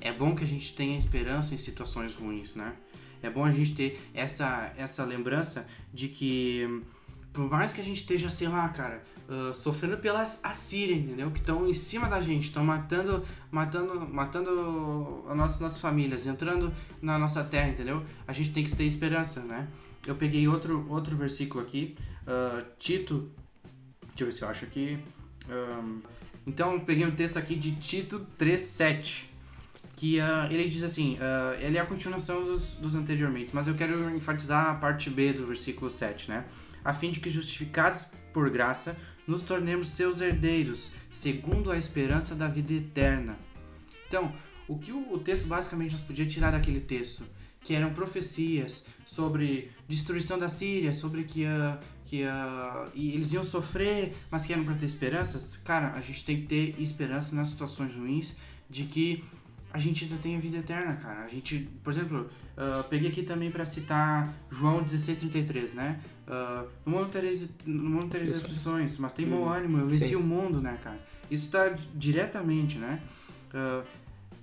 [0.02, 2.76] é bom que a gente tenha esperança em situações ruins, né?
[3.22, 6.82] É bom a gente ter essa, essa lembrança de que,
[7.34, 11.30] por mais que a gente esteja, sei lá, cara, ah, sofrendo pela Assíria, entendeu?
[11.30, 16.74] Que estão em cima da gente, estão matando, matando, matando as nossas, nossas famílias, entrando
[17.00, 18.04] na nossa terra, entendeu?
[18.28, 19.68] A gente tem que ter esperança, né?
[20.08, 23.30] Eu peguei outro, outro versículo aqui, ah, Tito,
[24.20, 25.00] deixa eu ver se eu acho aqui.
[25.50, 26.00] Ahn,
[26.46, 29.30] então, peguei um texto aqui de Tito 3,7
[29.96, 33.76] que ah, ele diz assim, ah, ele é a continuação dos, dos anteriormente, mas eu
[33.76, 36.46] quero enfatizar a parte B do versículo 7, né?
[36.84, 38.96] A fim de que justificados por graça,
[39.28, 43.38] nos tornemos seus herdeiros, segundo a esperança da vida eterna.
[44.08, 44.34] Então,
[44.68, 47.24] o que o, o texto basicamente nos podia tirar daquele texto,
[47.62, 51.78] que eram profecias sobre destruição da Síria, sobre que, ah,
[52.10, 56.26] que ah, e eles iam sofrer, mas que eram para ter esperanças, cara, a gente
[56.26, 58.36] tem que ter esperança nas situações ruins
[58.68, 59.24] de que
[59.72, 61.26] a gente ainda tem a vida eterna, cara.
[61.26, 66.00] A gente, por exemplo, ah, peguei aqui também para citar João 16:33, né?
[66.28, 70.24] Ah, no mundo tereis, no mundo tereis aflições, mas tem bom ânimo, eu venci o
[70.24, 71.00] mundo, né, cara?
[71.30, 73.04] Isso está diretamente, né?
[73.54, 73.84] Ah,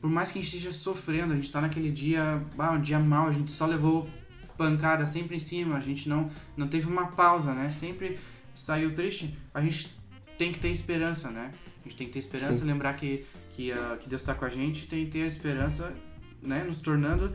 [0.01, 3.01] por mais que a gente esteja sofrendo, a gente tá naquele dia, ah, um dia
[3.01, 4.09] mal, a gente só levou
[4.57, 7.71] pancada sempre em cima, a gente não, não teve uma pausa, né?
[7.71, 8.19] Sempre
[8.55, 9.95] saiu triste, a gente
[10.38, 11.53] tem que ter esperança, né?
[11.85, 12.66] A gente tem que ter esperança, Sim.
[12.66, 15.92] lembrar que, que, ah, que Deus está com a gente, tem que ter a esperança,
[16.42, 16.64] né?
[16.64, 17.33] Nos tornando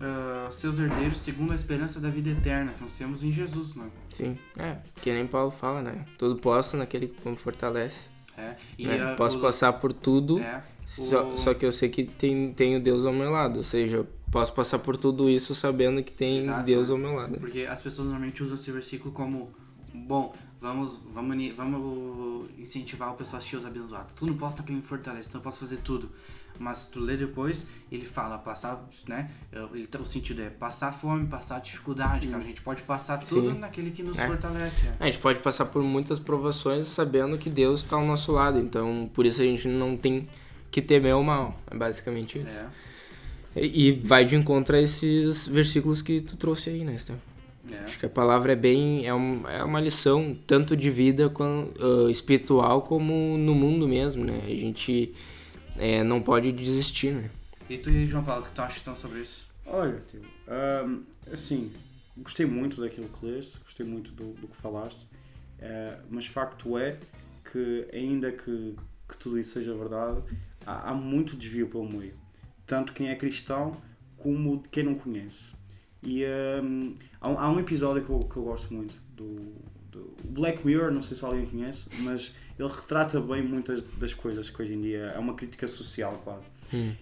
[0.00, 3.88] ah, seus herdeiros segundo a esperança da vida eterna que nós temos em Jesus, né?
[4.10, 6.04] Sim, é, que nem Paulo fala, né?
[6.18, 8.12] Tudo posso naquele que me fortalece.
[8.36, 9.00] É, e né?
[9.00, 12.52] ah, Posso o- passar por tudo, É, só, o- só que eu sei que tem,
[12.52, 13.58] tenho Deus ao meu lado.
[13.58, 14.04] Ou seja,
[14.34, 16.94] posso passar por tudo isso sabendo que tem Exato, Deus né?
[16.94, 17.38] ao meu lado.
[17.38, 19.50] Porque as pessoas normalmente usam esse versículo como
[19.94, 24.12] bom, vamos, vamos, vamos incentivar o pessoal a assistir os abençoados.
[24.16, 26.10] Tu não posso estar que me fortalece, tu não posso fazer tudo.
[26.56, 29.28] Mas tu lê depois, ele fala passar, né?
[29.72, 32.42] Ele, o sentido é passar fome, passar dificuldade, cara.
[32.44, 33.58] A gente pode passar tudo Sim.
[33.58, 34.26] naquele que nos É.
[34.28, 34.86] fortalece.
[34.86, 34.94] é.
[35.00, 38.60] A gente pode passar por muitas provações sabendo que Deus está ao nosso lado.
[38.60, 40.28] Então, por isso a gente não tem
[40.70, 41.58] que temer o mal.
[41.68, 42.56] É basicamente isso.
[42.56, 42.66] É,
[43.56, 47.16] E, e vai de encontro a esses versículos que tu trouxe aí, né, Esther?
[47.70, 47.76] é.
[47.84, 49.06] Acho que a palavra é bem.
[49.06, 54.24] É, um, é uma lição tanto de vida quan- ah, espiritual como no mundo mesmo,
[54.24, 54.40] né?
[54.44, 55.14] A gente
[55.78, 57.30] é, não pode desistir, né?
[57.68, 59.46] E tu e João Paulo, o que tu acha então sobre isso?
[59.66, 60.20] Olha, tio,
[60.86, 61.72] hum, assim,
[62.18, 65.06] gostei muito daquilo que leste, gostei muito do, do que falaste,
[65.58, 66.98] eh, mas facto é
[67.50, 68.74] que, ainda que,
[69.08, 70.18] que tudo isso seja verdade,
[70.66, 72.12] há, há muito desvio pelo meio.
[72.66, 73.76] Tanto quem é cristão
[74.16, 75.44] como quem não conhece.
[76.02, 76.24] E
[76.62, 79.54] hum, há, um- há um episódio que eu, que eu gosto muito do,
[79.90, 84.48] do Black Mirror, não sei se alguém conhece, mas ele retrata bem muitas das coisas
[84.50, 86.46] que hoje em dia é uma crítica social quase.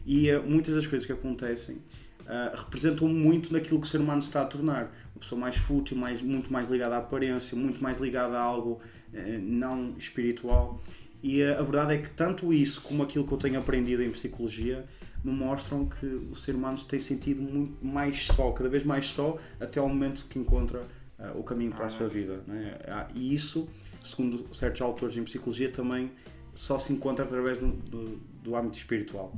[0.07, 1.79] E eh, muitas das coisas que acontecem
[2.27, 4.85] ah, representam muito naquilo que o ser humano se está a tornar.
[5.15, 8.81] Uma pessoa mais fútil, mais, muito mais ligada à aparência, muito mais ligada a algo
[9.13, 10.81] eh, não espiritual.
[11.23, 14.85] E a verdade é que tanto isso como aquilo que eu tenho aprendido em psicologia
[15.25, 19.07] me mostram que o ser humano se tem sentido muito mais só, cada vez mais
[19.07, 20.83] só, até ao momento que encontra
[21.19, 22.43] ah, o caminho para a sua vida.
[22.47, 22.77] né?
[22.89, 23.69] Ah, E isso,
[24.05, 26.11] segundo certos autores em psicologia, também
[26.57, 29.33] só se encontra através do, do, do âmbito espiritual.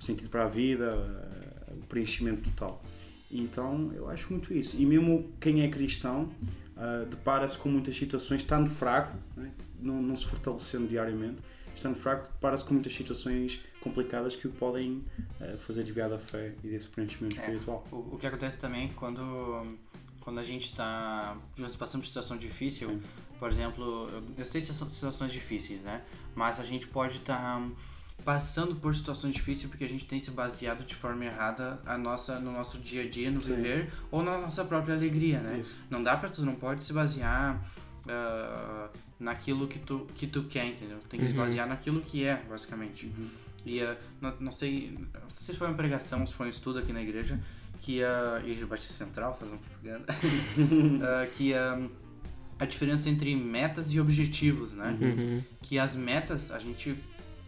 [0.00, 2.82] O sentido para a vida, ah, o preenchimento total.
[3.30, 4.76] Então, eu acho muito isso.
[4.80, 6.30] E mesmo quem é cristão
[6.78, 9.50] ah, depara-se com muitas situações, estando fraco, né?
[9.80, 11.38] Não, não se fortalecendo diariamente,
[11.74, 15.04] estando fraco, depara-se com muitas situações complicadas que o podem
[15.40, 17.40] ah, fazer desviar da fé e desse preenchimento É.
[17.40, 17.86] espiritual.
[17.92, 19.76] O, o que acontece também quando,
[20.20, 21.36] quando a gente está
[21.78, 23.02] passando por situação difícil, Sim.
[23.38, 24.08] por exemplo,
[24.38, 26.02] eu- sei se são situações difíceis, né?
[26.34, 27.62] Mas a gente pode estar
[28.24, 32.40] passando por situações difíceis porque a gente tem se baseado de forma errada a nossa,
[32.40, 33.54] no nosso dia a dia, no Sim.
[33.54, 35.58] viver ou na nossa própria alegria, né?
[35.60, 35.84] Isso.
[35.90, 37.62] Não dá pra tu, não pode se basear
[38.08, 40.98] ah, naquilo que tu, que tu quer, entendeu?
[41.08, 41.38] Tem que se Uhum.
[41.38, 43.10] basear naquilo que é, basicamente.
[43.64, 46.78] E ah, não, não sei, não sei se foi uma pregação, se foi um estudo
[46.78, 47.38] aqui na igreja,
[47.82, 50.06] que a Igreja Batista Central, fazendo propaganda,
[51.02, 51.80] ah, que ah,
[52.58, 54.96] a diferença entre metas e objetivos, né?
[55.00, 55.42] Uhum.
[55.62, 56.96] Que as metas a gente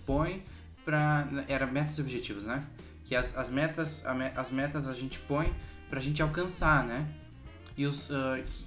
[0.07, 0.43] põe
[0.85, 1.27] pra.
[1.49, 2.65] Era metas e objetivos, né?
[3.05, 5.53] Que as, as metas a me- as metas a gente põe
[5.89, 7.09] pra gente alcançar, né?
[7.77, 8.11] E os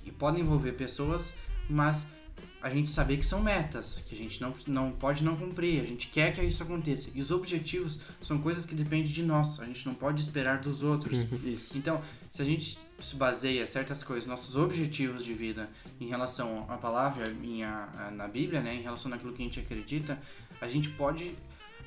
[0.03, 1.35] que podem envolver pessoas,
[1.69, 2.07] mas
[2.61, 5.85] a gente saber que são metas, que a gente não, não pode não cumprir, a
[5.85, 7.09] gente quer que isso aconteça.
[7.15, 10.83] E os objetivos são coisas que dependem de nós, a gente não pode esperar dos
[10.83, 11.17] outros.
[11.43, 11.77] Isso.
[11.77, 15.69] Então, se a gente se baseia certas coisas, nossos objetivos de vida
[15.99, 19.45] em relação à palavra em a- a- na Bíblia, né, em relação naquilo que a
[19.45, 20.19] gente acredita,
[20.61, 21.35] a gente pode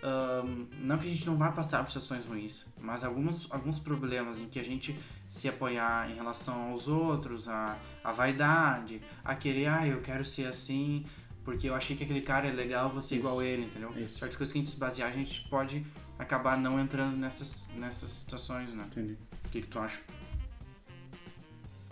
[0.02, 4.38] ahn, não que a gente não vá passar por situações ruins, mas alguns alguns problemas
[4.38, 4.94] em que a gente
[5.34, 10.46] se apoiar em relação aos outros, a, a vaidade, a querer, ah, eu quero ser
[10.46, 11.04] assim,
[11.44, 13.24] porque eu achei que aquele cara é legal, vou ser Isso.
[13.24, 13.92] igual a ele, entendeu?
[13.96, 14.20] Isso.
[14.20, 15.84] Certas coisas que a gente se basear, a gente pode
[16.16, 18.84] acabar não entrando nessas, nessas situações, né?
[18.86, 19.18] Entendi.
[19.44, 19.98] O que, que tu acha?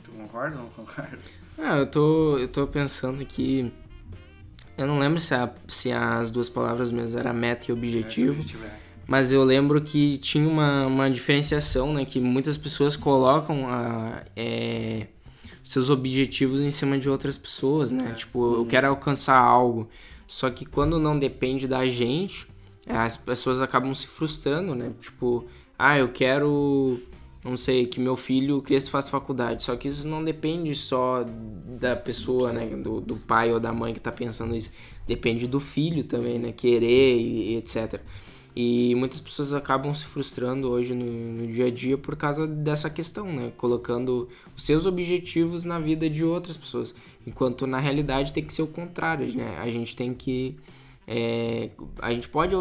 [0.04, 1.18] Tu concorda ou não concorda?
[1.58, 3.72] Ah, eu tô, eu tô pensando que.
[4.78, 8.34] Eu não lembro se, a- se as duas palavras mesmo era meta e objetivo.
[8.34, 8.81] objetivo é.
[9.06, 12.04] Mas eu lembro que tinha uma, uma diferenciação, né?
[12.04, 15.06] Que muitas pessoas colocam a, é,
[15.62, 18.10] seus objetivos em cima de outras pessoas, né?
[18.10, 18.14] É.
[18.14, 19.88] Tipo, eu quero alcançar algo.
[20.26, 22.46] Só que quando não depende da gente,
[22.86, 24.92] as pessoas acabam se frustrando, né?
[25.00, 25.46] Tipo,
[25.78, 27.00] ah, eu quero,
[27.44, 29.64] não sei, que meu filho cresça e faça faculdade.
[29.64, 31.24] Só que isso não depende só
[31.80, 32.66] da pessoa, né?
[32.76, 34.70] Do, do pai ou da mãe que tá pensando isso.
[35.06, 36.52] Depende do filho também, né?
[36.52, 38.00] Querer e, e etc.
[38.54, 42.90] E muitas pessoas acabam se frustrando hoje no, no dia a dia por causa dessa
[42.90, 43.50] questão, né?
[43.56, 46.94] Colocando os seus objetivos na vida de outras pessoas.
[47.26, 49.58] Enquanto na realidade tem que ser o contrário, né?
[49.58, 50.56] A gente tem que.
[51.08, 52.54] é, a gente pode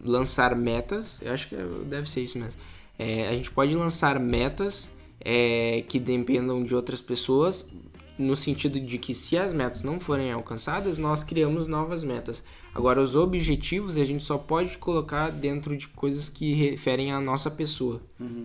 [0.00, 2.60] lançar metas, eu acho que deve ser isso mesmo.
[2.96, 4.88] É, a gente pode lançar metas
[5.20, 7.72] é, que dependam de outras pessoas,
[8.16, 12.44] no sentido de que se as metas não forem alcançadas, nós criamos novas metas.
[12.74, 17.50] Agora, os objetivos a gente só pode colocar dentro de coisas que referem à nossa
[17.50, 18.00] pessoa,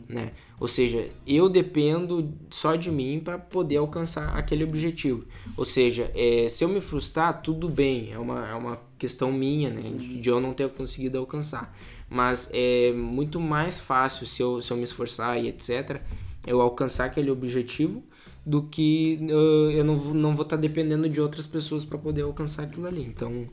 [0.08, 0.32] né?
[0.60, 5.24] Ou seja, eu dependo só de mim para poder alcançar aquele objetivo.
[5.56, 9.70] Ou seja, é, se eu me frustrar, tudo bem, é uma, é uma questão minha,
[9.70, 9.90] né?
[9.98, 11.74] De, de eu não ter conseguido alcançar.
[12.10, 16.02] Mas é muito mais fácil se eu, se eu me esforçar e etc.,
[16.46, 18.04] eu alcançar aquele objetivo
[18.46, 22.22] do que uh, eu não vou, não vou estar dependendo de outras pessoas para poder
[22.22, 23.04] alcançar aquilo ali.
[23.04, 23.46] Então,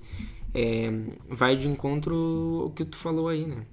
[0.54, 0.88] é,
[1.28, 3.66] vai de encontro o que tu falou aí, né?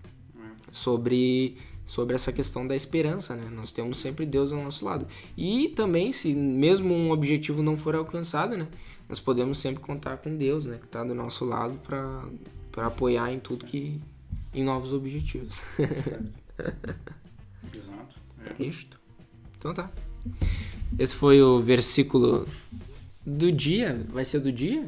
[0.72, 3.50] Sobre, sobre essa questão da esperança, né?
[3.54, 5.06] Nós temos sempre Deus ao nosso lado.
[5.38, 8.67] E também, se mesmo um objetivo não for alcançado, né?
[9.08, 10.78] Nós podemos sempre contar com Deus, né?
[10.80, 14.02] Que está do nosso lado para apoiar em tudo que...
[14.54, 15.62] em novos objetivos.
[17.76, 18.20] Exato.
[18.60, 19.00] É isto.
[19.58, 19.91] Então tá.
[20.98, 22.48] Esse foi o versículo
[23.26, 24.04] do dia.
[24.10, 24.88] Vai ser do dia?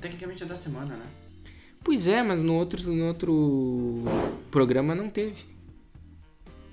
[0.00, 1.04] Tecnicamente é da semana, né?
[1.82, 4.02] Pois é, mas no outro, no outro
[4.50, 5.36] programa não teve.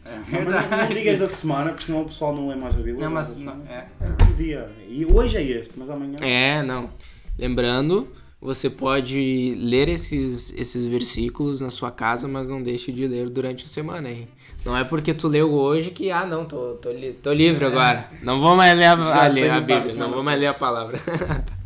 [0.06, 2.74] É Não, mas não, não digas da semana, porque senão o pessoal não lê mais
[2.76, 2.98] a Bíblia.
[3.06, 3.70] Não, mas não, semana.
[3.70, 3.88] é.
[4.02, 4.70] É um dia.
[4.88, 6.18] E hoje é este, mas amanhã.
[6.22, 6.90] É, não.
[7.38, 8.08] Lembrando,
[8.40, 13.66] você pode ler esses, esses versículos na sua casa, mas não deixe de ler durante
[13.66, 14.28] a semana, hein?
[14.66, 18.10] Não é porque tu leu hoje que, ah, não, tô, tô, li- tô livre agora.
[18.22, 20.14] Não vou mais ler a, a, a Bíblia, passo, não né?
[20.14, 21.00] vou mais ler a palavra.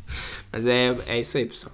[0.52, 1.74] mas é, é isso aí, pessoal.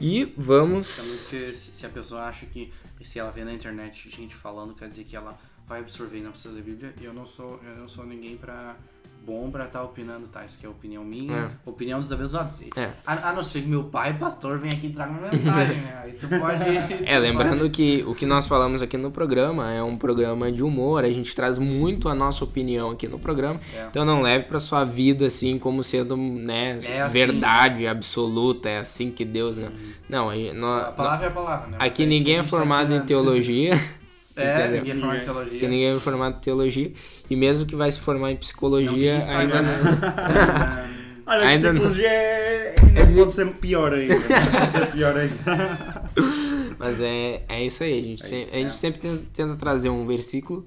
[0.00, 0.96] E vamos...
[0.96, 5.04] Porque se, a pessoa acha que se ela vê na internet gente falando, quer dizer
[5.04, 7.88] que ela vai absorver e não precisa ler Bíblia, e eu não sou, eu não
[7.88, 8.76] sou ninguém pra
[9.24, 10.44] bom pra estar opinando, tá?
[10.44, 12.60] Isso aqui é opinião minha, opinião dos abençoados.
[12.76, 12.90] É.
[13.06, 16.00] A, a não ser que meu pai, pastor, venha aqui e traga uma mensagem, né?
[16.02, 16.60] Aí tu pode.
[17.06, 21.04] É, lembrando que o que nós falamos aqui no programa é um programa de humor,
[21.04, 23.86] a gente traz muito a nossa opinião aqui no programa, É.
[23.90, 27.12] então não leve pra sua vida assim como sendo, né, É assim.
[27.12, 29.70] verdade absoluta, é assim que Deus, né?
[30.08, 31.76] Não, a, gente- nó- A palavra é a palavra, né?
[31.78, 33.06] aqui Mas ninguém é tá formado em tirando.
[33.06, 33.72] teologia,
[34.36, 34.84] É, entendeu?
[34.84, 35.24] ninguém é formado em Ninguém.
[35.24, 35.58] teologia.
[35.60, 36.92] que ninguém é formado em teologia,
[37.28, 39.80] e mesmo que vai se formar em Não psicologia, gente saiba, ainda né?
[39.82, 41.00] não.
[41.32, 41.80] Olha, a Ainda não.
[41.80, 42.74] psicologia é...
[42.96, 44.14] ainda pode ser pior ainda.
[44.16, 45.34] Pode ser pior ainda.
[46.78, 48.72] Mas é, é isso aí, a gente, É isso, a gente é.
[48.72, 50.66] sempre tenta, tenta trazer um versículo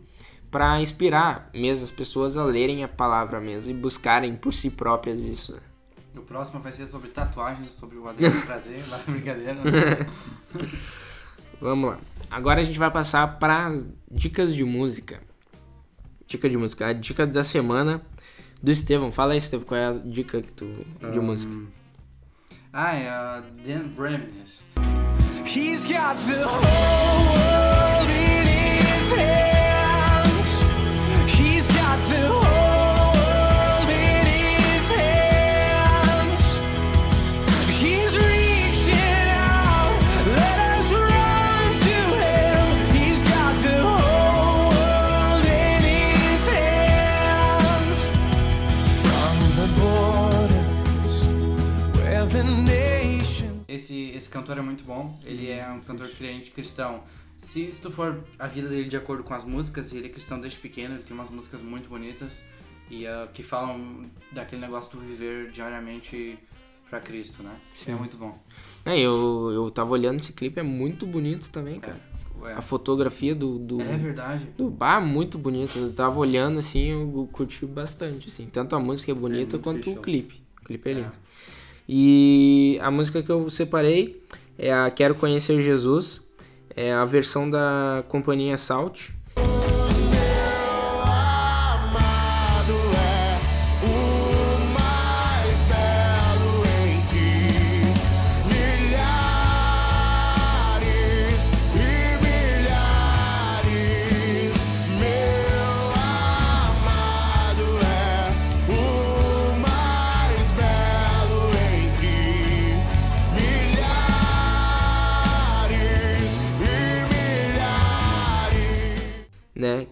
[0.52, 5.20] para inspirar mesmo as pessoas a lerem a palavra mesmo e buscarem por si próprias
[5.20, 5.54] isso.
[5.54, 5.60] né?
[6.16, 9.56] O próximo vai ser sobre tatuagens, sobre o Adriano trazer, vai brincadeira.
[9.56, 10.08] né?
[11.64, 12.00] Vamos lá.
[12.30, 15.22] Agora a gente vai passar para as dicas de música.
[16.28, 16.88] Dica de música.
[16.88, 18.02] A dica da semana
[18.62, 19.14] do Estevão.
[19.14, 20.66] Fala aí, Estevão, qual é a dica que tu,
[21.14, 21.56] de música?
[22.74, 24.62] Ah, é a Dan Bremes.
[25.46, 29.53] He's got the whole world in his hands.
[55.26, 55.30] É.
[55.30, 57.04] Ele é um cantor crente cristão.
[57.38, 60.40] Se, se tu for a vida dele de acordo com as músicas, ele é cristão
[60.40, 62.42] desde pequeno, ele tem umas músicas muito bonitas
[62.90, 66.38] e ah, que falam daquele negócio do viver diariamente
[66.90, 67.56] pra Cristo, né?
[67.88, 68.38] É muito bom.
[68.86, 72.00] É, eu, eu tava olhando esse clipe, é muito bonito também, cara.
[72.46, 73.58] É, A fotografia do.
[73.58, 74.46] do, é verdade.
[74.58, 75.78] do bar muito bonito.
[75.80, 78.48] Eu tava olhando assim, eu curti bastante, assim.
[78.48, 80.42] Tanto a música é bonita muito quanto fixe, o clipe.
[80.62, 80.96] O clipe é É.
[80.96, 81.12] lindo.
[81.88, 84.22] E a música que eu separei
[84.58, 86.28] é a Quero Conhecer Jesus.
[86.76, 89.12] É a versão da companhia Salt.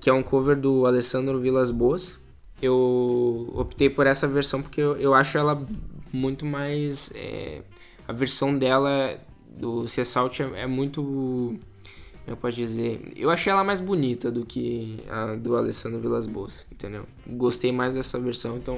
[0.02, 2.20] Que é um cover do Alessandro Vilas Boas.
[2.62, 5.66] Eu optei por essa versão porque eu, eu acho ela
[6.12, 7.12] muito mais.
[7.16, 7.62] é,
[8.08, 9.18] a versão dela
[9.50, 11.02] do C Salt é, é muito.
[11.02, 11.60] como
[12.28, 13.14] Eu posso dizer.
[13.16, 17.06] Eu achei ela mais bonita do que a do Alessandro Vilas Boas, entendeu?
[17.28, 18.78] Gostei mais dessa versão, então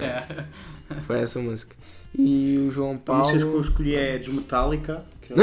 [0.00, 0.44] É.
[1.06, 1.74] foi essa música.
[2.16, 3.60] E o João A música que eu Paulo.
[3.62, 5.04] escolhi é dos Metallica.
[5.22, 5.36] que é-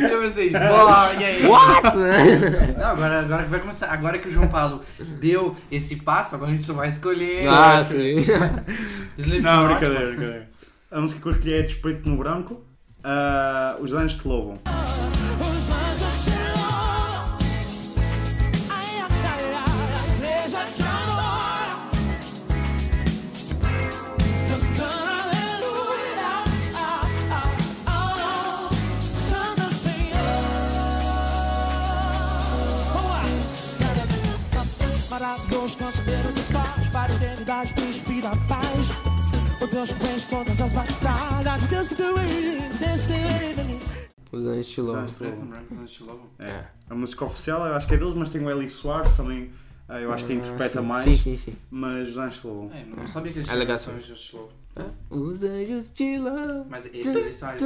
[0.00, 1.46] Eu pensei, boa, e aí?
[1.46, 1.96] What?
[2.78, 3.88] Não, agora, agora que vai começar.
[3.90, 4.82] Agora que o João Paulo
[5.20, 7.46] deu esse passo, agora a gente só vai escolher.
[7.48, 8.16] ah, sim.
[9.42, 10.48] Não, brincadeira, brincadeira.
[10.90, 12.64] A música que eu escolhi é de Preto no Branco.
[13.02, 14.58] Ah, os Anjos te Louvam.
[35.66, 38.90] Deus, conselheiro dos céus, para a eternidade, príncipe da paz.
[39.60, 42.04] O Deus que vence todas as batalhas, Deus que tu
[42.78, 45.04] Deus que Anjos te louvam.
[45.04, 46.26] Os Anjos te os anjos te louvam.
[46.38, 46.66] É.
[46.88, 49.50] A música oficial eu acho que é deles, mas tem o Eli Soares também.
[49.88, 50.88] Ah, eu acho que interpreta Ah, sim.
[50.88, 51.04] mais.
[51.04, 51.54] Sim, sim, sim.
[51.70, 52.70] Mas os Anjos te Louvam.
[52.74, 54.02] É, não sabia que eles Alegações.
[54.04, 54.56] tinham os anjos te louvam.
[55.08, 56.66] Os Anjos te louvam.
[56.68, 57.62] Mas esse é o Soares.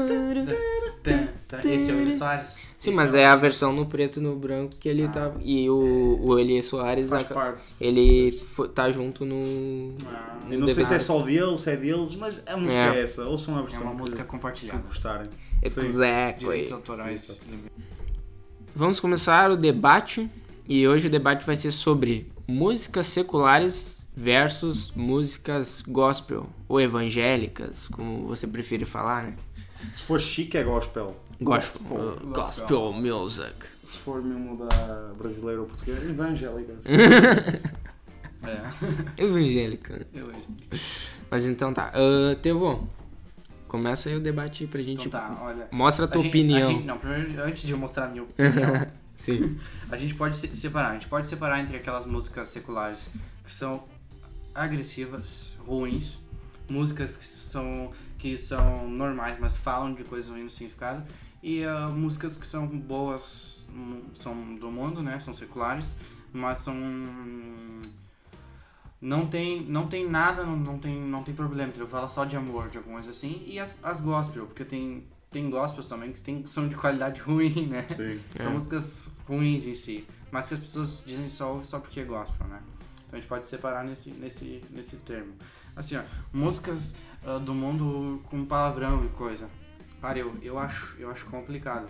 [1.64, 2.56] Esse é o Soares.
[2.78, 5.32] Sim, mas o- é a versão no preto e no branco que ele tá.
[5.42, 7.74] E o, o Eli Soares, Faz a- parte.
[7.80, 8.40] ele
[8.74, 9.94] tá junto no.
[10.06, 13.00] Ah, no não sei se é só deles, se é deles, mas a música É.
[13.00, 13.24] é, essa.
[13.24, 14.78] Ouçam a É versão uma que- música que compartilhada.
[14.86, 15.28] gostarem.
[15.62, 16.48] Exactly.
[16.48, 17.42] Direitos autorais.
[18.74, 20.30] Vamos começar o debate.
[20.68, 28.26] E hoje o debate vai ser sobre músicas seculares versus músicas gospel ou evangélicas, como
[28.26, 29.34] você prefere falar, né?
[29.92, 31.16] Se for chique é gospel.
[31.40, 31.86] Gospel.
[31.88, 32.28] Gospel.
[32.28, 33.54] uh, gospel music.
[33.84, 36.74] Se for mesmo da brasileira ou portuguesa, evangélica.
[38.42, 38.62] É.
[39.22, 40.06] Evangélica.
[40.14, 40.30] Eu,
[41.30, 41.92] Mas então tá.
[41.94, 42.88] Uh, Tevo,
[43.68, 45.06] começa aí o debate pra gente.
[45.06, 45.68] então tá, olha.
[45.70, 46.70] Mostra a tua gente- opinião.
[46.70, 49.58] gente- não, primeiro, antes de eu mostrar a minha opinião, Sim.
[49.90, 50.90] A gente pode se- separar.
[50.90, 53.08] A gente pode separar entre aquelas músicas seculares
[53.44, 53.84] que são
[54.54, 56.18] agressivas, ruins,
[56.68, 61.04] músicas que são, que são normais, mas falam de coisas ruins no significado,
[61.42, 65.18] e ah, músicas que são boas, hum, são do mundo, né?
[65.20, 65.96] São seculares,
[66.32, 66.74] mas são
[69.00, 71.88] não tem, não tem nada, não, não tem, não tem problema, entendeu?
[71.88, 73.42] Fala só de amor, de alguma coisa assim.
[73.46, 77.66] E as, as gospel, porque tem, tem gospels também que tem, são de qualidade ruim,
[77.66, 77.86] né?
[77.88, 78.20] Sim.
[78.36, 82.04] São músicas ruins em si, mas que as pessoas dizem só ouve só porque é
[82.04, 82.60] gospel, né?
[83.06, 85.32] Então a gente pode separar nesse, nesse, nesse termo.
[85.74, 86.02] Assim, ó,
[86.32, 89.48] músicas ah, do mundo com palavrão e coisa.
[90.00, 91.88] Cara, eu, eu, acho, eu acho complicado.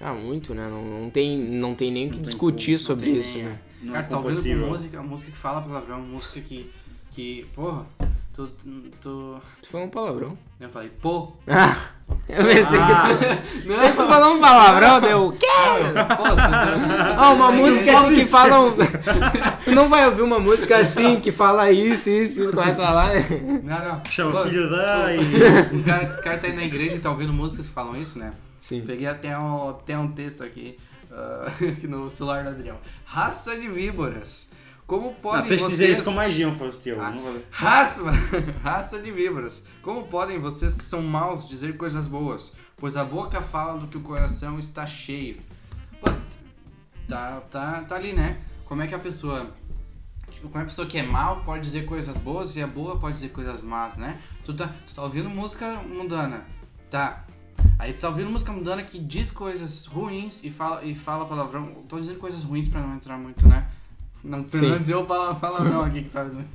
[0.00, 0.68] Ah, muito, né?
[0.68, 3.60] Não, não tem, não tem nem o que discutir como, sobre isso, nem- né?
[3.86, 6.70] Cara, é tá ouvindo com música, música que fala palavrão, música que.
[7.10, 7.46] que.
[7.54, 7.86] Porra,
[8.46, 8.90] tu.
[9.00, 10.38] tu Tu falou um palavrão.
[10.60, 11.32] eu falei, pô!
[11.46, 11.76] Ah,
[12.28, 13.08] eu pensei Ah.
[13.08, 13.66] que tu.
[13.68, 15.26] Você tu falou um palavrão, deu.
[15.28, 15.46] o quê?
[16.16, 18.30] Pô, tu, tu, tu, Ah, uma tu- música assim que isso.
[18.30, 18.74] falam.
[19.64, 23.10] tu não vai ouvir uma música assim que fala isso, isso, isso, começa a falar.
[23.62, 24.02] Não, não.
[24.10, 25.76] Chama Pô, filho da e.
[25.76, 28.18] O cara, o cara tá aí na igreja e tá ouvindo músicas que falam isso,
[28.18, 28.32] né?
[28.60, 28.82] Sim.
[28.86, 30.78] Peguei até um, até um texto aqui,
[31.12, 32.76] ah, aqui no celular do Adriel.
[33.04, 34.47] Raça de víboras.
[34.88, 35.68] Como Não, podem de vocês...
[35.68, 36.98] dizer isso com mais ênfase, teu.
[36.98, 37.10] Ah.
[37.10, 38.02] Não Raça,
[38.64, 39.62] raça de víboras.
[39.82, 42.54] Como podem vocês que são maus dizer coisas boas?
[42.74, 45.42] Pois a boca fala do que o coração está cheio.
[46.00, 46.10] Pô,
[47.06, 48.40] tá, tá, tá ali, né?
[48.64, 49.52] Como é que a pessoa
[50.30, 53.12] tipo, como a pessoa que é mal pode dizer coisas boas e é boa pode
[53.12, 54.18] dizer coisas más, né?
[54.42, 56.46] Tu tá, tu tá ouvindo música mundana,
[56.90, 57.26] tá?
[57.78, 61.84] Aí tu tá ouvindo música mundana que diz coisas ruins e fala, e fala palavrão.
[61.86, 63.68] Tô dizendo coisas ruins pra não entrar muito, né?
[64.22, 64.68] Não, pra Sim.
[64.70, 66.48] não dizer o pala- palavrão aqui que tá dizendo,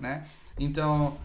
[0.00, 0.26] né?
[0.58, 1.16] Então,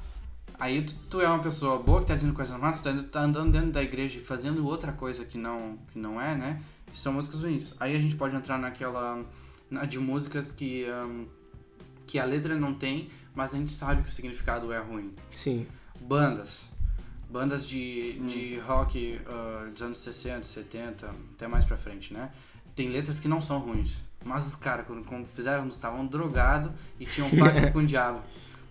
[0.60, 3.22] aí tu, tu é uma pessoa boa que tá dizendo coisas más, tu tá, tá
[3.22, 6.62] andando dentro da igreja e fazendo outra coisa que não, que não é, né?
[6.94, 7.74] São músicas ruins.
[7.80, 9.24] Aí a gente pode entrar naquela.
[9.70, 10.86] Na, de músicas que.
[10.86, 11.26] ahn,
[12.08, 15.14] que a letra não tem, mas a gente sabe que o significado é ruim.
[15.32, 15.66] Sim.
[16.02, 16.70] Bandas.
[17.30, 22.32] Bandas de, de rock ah, dos anos 60, 70, até mais pra frente, né?
[22.76, 23.98] Tem letras que não são ruins.
[24.26, 28.22] Mas os caras, quando, quando fizeram, estavam drogados e tinham um pacto com o diabo.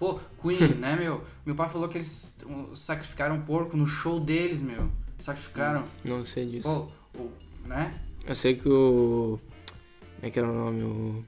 [0.00, 1.24] Pô, Queen, né, meu?
[1.46, 2.36] Meu pai falou que eles
[2.74, 4.90] sacrificaram um porco no show deles, meu.
[5.20, 5.84] Sacrificaram.
[6.04, 6.64] Não sei disso.
[6.64, 7.30] Pô, o,
[7.68, 7.94] né?
[8.26, 9.38] Eu sei que o.
[10.16, 10.82] Como é que era o nome?
[10.82, 11.24] O.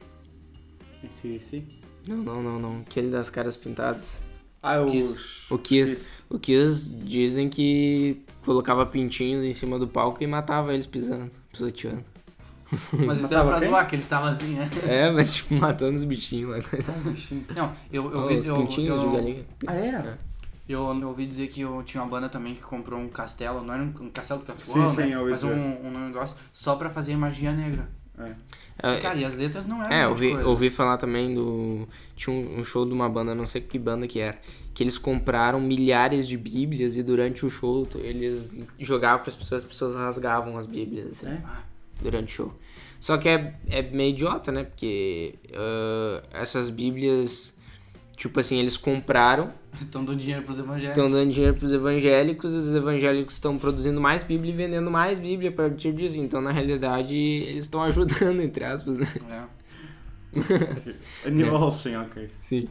[1.04, 1.64] Esse, esse.
[2.08, 2.80] Não, não, não, não.
[2.80, 4.20] Aquele das caras pintadas.
[4.60, 4.90] Ah, os.
[4.90, 5.24] Kiss.
[5.48, 6.06] O Kiss.
[6.28, 12.15] O Kiss dizem que colocava pintinhos em cima do palco e matava eles pisando, pisoteando.
[13.06, 13.68] Mas isso era Matava pra quem?
[13.68, 14.68] zoar, que eles estavam assim, né?
[14.86, 16.58] É, mas tipo, matando os bichinhos lá.
[17.54, 18.38] Não, eu, eu Ó, vi.
[18.38, 19.44] os Eu, pintinhos eu, de galinha.
[19.66, 20.18] Ah, era?
[20.68, 23.72] Eu, eu ouvi dizer que eu tinha uma banda também que comprou um castelo, não
[23.74, 25.14] era um, um castelo do Cascola, Sim, sim, né?
[25.14, 25.54] eu ouvi mas dizer.
[25.54, 27.88] um, um negócio só pra fazer magia negra.
[28.18, 28.32] É.
[28.82, 30.48] É, Cara, e as letras não eram É, grande ouvi, coisa.
[30.48, 31.86] ouvi falar também do.
[32.16, 34.38] Tinha um, um show de uma banda, não sei que banda que era.
[34.74, 39.62] Que eles compraram milhares de bíblias e durante o show eles jogavam para as pessoas,
[39.62, 41.40] as pessoas rasgavam as bíblias assim, É?
[42.00, 42.54] Durante o show.
[43.00, 44.64] Só que é, é meio idiota, né?
[44.64, 47.56] Porque ah, essas bíblias,
[48.16, 50.96] tipo assim, eles compraram, Estão dando dinheiro pros evangélicos.
[50.96, 55.50] estão dando dinheiro pros evangélicos, os evangélicos estão produzindo mais bíblia e vendendo mais bíblia
[55.50, 56.16] a partir disso.
[56.16, 59.06] Então, na realidade, eles estão ajudando, entre aspas, né?
[59.30, 59.56] É.
[61.26, 62.28] A nível assim, ok.
[62.40, 62.68] Sim.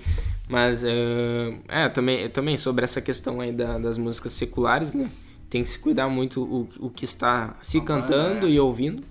[0.49, 5.09] Mas, eh, é, também, também sobre essa questão aí da- das músicas seculares, né?
[5.49, 8.49] Tem que se cuidar muito o, o que está se A banda, cantando é.
[8.51, 9.03] e ouvindo.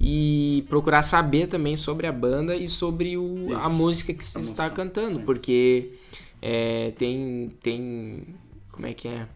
[0.00, 4.40] E procurar saber também sobre a banda e sobre o, a música que se A
[4.40, 5.18] está música, cantando.
[5.18, 5.24] sim.
[5.26, 5.92] Porque
[6.40, 8.34] é, tem, tem...
[8.72, 9.26] Como é que é?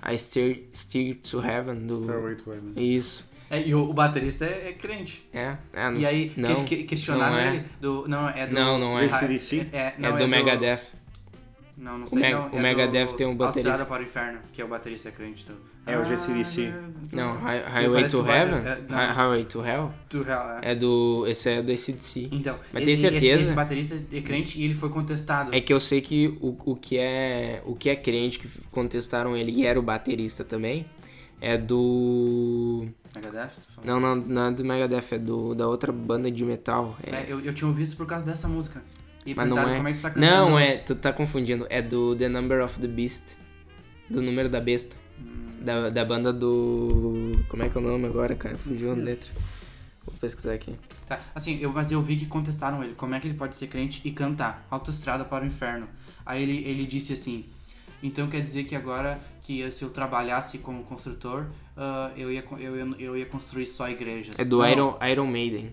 [0.00, 1.96] A Steer, Steer to Heaven do...
[1.96, 2.72] Stairway to Heaven.
[2.76, 3.26] Isso.
[3.50, 5.26] É, e o, o baterista é, é crente.
[5.32, 7.48] É, é não, E aí, não, que, que- questionaram não é.
[7.56, 8.08] ele do.
[8.08, 8.54] Não, é do.
[8.54, 9.04] Não, não é.
[9.06, 9.68] AC/DC?
[9.72, 10.80] É, É não, do Megadeth.
[11.76, 12.20] Não, não sei.
[12.20, 13.70] Meg- não, o é Megadeth do tem um baterista.
[13.70, 15.54] Autostrada para o Inferno, que é o baterista crente do.
[15.86, 16.72] É o GCDC.
[17.12, 18.54] Não, Hi- Eu Highway parece to o Heaven?
[18.66, 18.96] é, não.
[18.98, 19.92] Hi- Highway to Hell?
[20.08, 20.70] Do Hell, é.
[20.70, 21.26] É do.
[21.26, 22.28] Esse é do ACDC.
[22.32, 23.26] Então, Mas e- tem certeza?
[23.26, 25.54] Esse, esse baterista é crente e ele foi contestado.
[25.54, 27.60] É que eu sei que o, o que é.
[27.66, 30.86] O que é crente que contestaram ele e era o baterista também.
[31.40, 32.86] É do.
[33.14, 33.50] Megadeth?
[33.84, 36.96] Não, não, não é do Megadeth, é do, da outra banda de metal.
[37.02, 38.82] É- É, eu, eu tinha ouvido por causa dessa música.
[39.26, 39.76] E mas não é.
[39.76, 40.26] como é que tá cantando.
[40.26, 40.76] não, é.
[40.78, 41.66] Tu tá confundindo.
[41.70, 43.36] É do The Number of the Beast.
[44.08, 44.94] Do número da besta.
[45.18, 45.62] Hum.
[45.64, 47.32] Da, da banda do.
[47.48, 48.58] Como é que é o nome agora, cara?
[48.58, 49.32] Fugiu a letra.
[50.04, 50.74] Vou pesquisar aqui.
[51.08, 52.94] Tá, assim, eu, mas eu vi que contestaram ele.
[52.94, 55.88] Como é que ele pode ser crente e cantar Autoestrada para o Inferno?
[56.26, 57.46] Aí ele, ele disse assim:
[58.02, 61.46] Então quer dizer que agora que se eu trabalhasse como construtor,
[61.76, 64.34] ah, eu, ia, eu, eu ia construir só igrejas.
[64.38, 65.72] É do Não, Iron, Iron Maiden.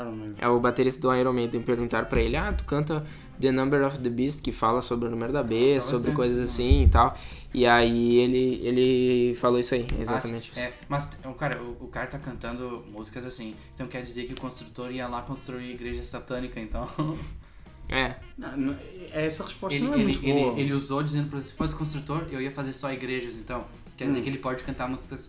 [0.00, 0.34] Iron Man.
[0.38, 1.62] É o baterista do Iron Maiden.
[1.62, 3.04] Perguntaram pra ele: Ah, tu canta
[3.40, 6.44] The Number of the Beast, que fala sobre o número da besta, sobre coisas né?
[6.44, 7.16] assim e tal.
[7.52, 10.60] E aí ele, ele falou isso aí, Mas, exatamente isso.
[10.60, 13.54] é, mas o cara, o, o cara tá cantando músicas assim.
[13.74, 16.88] Então quer dizer que o construtor ia lá construir igreja satânica, então.
[17.92, 18.76] É, Não, não,
[19.12, 20.60] essa resposta Ele, não é ele, muito ele, boa.
[20.60, 23.64] ele usou dizendo pra se fosse construtor, eu ia fazer só igrejas, então.
[23.96, 24.22] Quer dizer Hum.
[24.22, 25.28] que ele pode cantar músicas.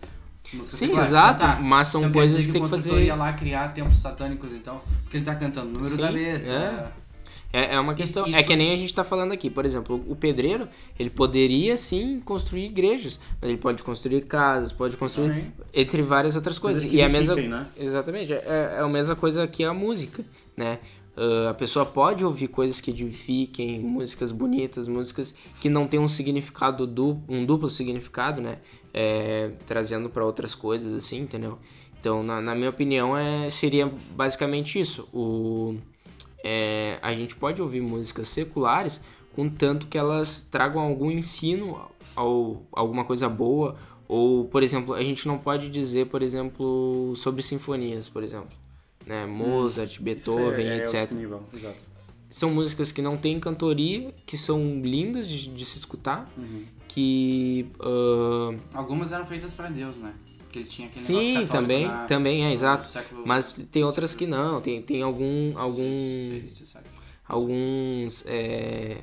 [0.54, 1.62] Músicas Sim, seculares, exato, cantar.
[1.62, 4.82] mas são então, coisas que tem que fazer- ia lá criar templos satânicos, então.
[5.04, 6.50] Porque ele tá cantando o número Sim, da besta.
[6.50, 7.02] é.
[7.54, 8.26] É, é uma questão.
[8.26, 9.50] e- é que nem a gente tá falando aqui.
[9.50, 14.96] Por exemplo, o pedreiro, ele poderia sim construir igrejas, mas ele pode construir casas, pode
[14.96, 15.34] construir.
[15.34, 15.52] Sim.
[15.74, 16.84] Entre várias outras coisas.
[16.84, 17.36] Coisas E é a mesma.
[17.36, 17.68] né?
[17.78, 18.32] Exatamente.
[18.32, 20.24] É, é a mesma coisa que a música,
[20.56, 20.80] né?
[21.18, 26.08] Ah, a pessoa pode ouvir coisas que edifiquem, músicas bonitas, músicas que não têm um
[26.08, 28.60] significado, du um duplo significado, né?
[28.94, 31.58] É, trazendo para outras coisas, assim, entendeu?
[32.00, 33.86] Então, na, na minha opinião, é, seria
[34.16, 35.08] basicamente isso.
[35.14, 35.78] O,
[36.44, 39.02] é, a gente pode ouvir músicas seculares,
[39.36, 41.80] contanto que elas tragam algum ensino,
[42.16, 43.78] ao, alguma coisa boa,
[44.08, 48.50] ou, por exemplo, a gente não pode dizer, por exemplo, sobre sinfonias, por exemplo.
[49.06, 49.26] Né?
[49.26, 51.12] Mozart, Isso Beethoven, é- é etc.
[51.14, 51.44] nível.
[52.30, 56.64] São músicas que não têm cantoria, que são lindas de, de se escutar, Uhum.
[56.94, 57.68] Que...
[57.80, 60.14] ah, Algumas eram feitas pra Deus, né?
[60.40, 62.86] Porque ele tinha aquele sim, também, na- também é, no exato.
[62.88, 65.58] século- Mas tem outras que não, tem, tem algum...
[65.58, 66.42] algum
[67.28, 68.98] alguns é,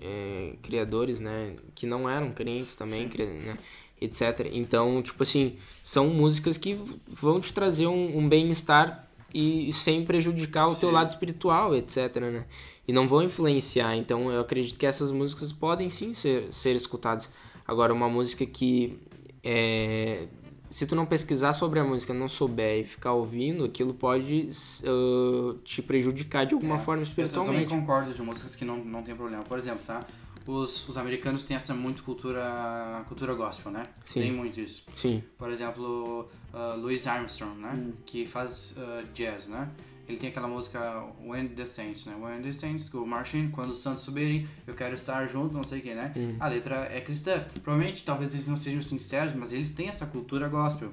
[0.00, 3.58] é, criadores, né, que não eram crentes também, cri- né,
[4.00, 4.48] etc.
[4.52, 10.68] Então, tipo assim, são músicas que vão te trazer um, um bem-estar e sem prejudicar
[10.68, 10.94] o teu Sim.
[10.94, 12.44] lado espiritual, etc, né?
[12.90, 13.94] E não vão influenciar.
[13.94, 17.30] Então, eu acredito que essas músicas podem sim ser, ser escutadas.
[17.64, 18.98] Agora, uma música que
[19.44, 20.26] é,
[20.68, 24.50] se tu não pesquisar sobre a música, não souber e ficar ouvindo, aquilo pode
[24.84, 27.68] uh, te prejudicar de alguma É, forma Eu também espiritualmente.
[27.70, 29.44] concordo de músicas que não, não tem problema.
[29.44, 30.00] Por exemplo, tá?
[30.44, 33.84] Os, os americanos têm essa muito cultura cultura gospel, né?
[34.04, 34.20] Sim.
[34.20, 34.84] Tem muito isso.
[34.96, 37.92] Sim, Por exemplo, uh, Louis Armstrong, né?
[38.04, 39.68] Que faz uh, jazz, né?
[40.10, 42.16] Ele tem aquela música When the Saints, né?
[42.20, 45.78] When the Saints go marching, quando os santos subirem, eu quero estar junto, não sei
[45.78, 46.12] o que, né?
[46.40, 47.44] A letra é cristã.
[47.62, 50.90] Provavelmente, talvez eles não sejam sinceros, mas eles têm essa cultura gospel.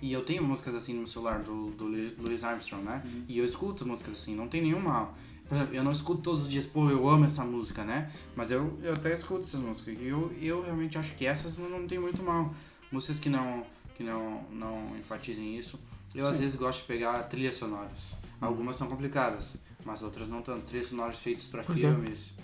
[0.00, 1.86] E eu tenho músicas assim no meu celular do, do
[2.22, 3.02] Louis Armstrong, né?
[3.26, 5.16] E eu escuto músicas assim, não tem nenhum mal.
[5.48, 8.12] Por exemplo, eu não escuto todos os dias, pô, eu amo essa música, né?
[8.36, 9.96] Mas eu, eu até escuto essas músicas.
[9.98, 12.54] E eu, eu realmente acho que essas não, não tem muito mal.
[12.92, 13.64] Músicas que não,
[13.96, 15.78] que não, não enfatizem isso.
[16.14, 18.14] Eu às vezes gosto de pegar trilhas sonoras.
[18.40, 20.66] Algumas são complicadas, mas outras não tanto.
[20.66, 21.72] Trilhas sonoras feitas pra quê?
[21.74, 22.34] filmes,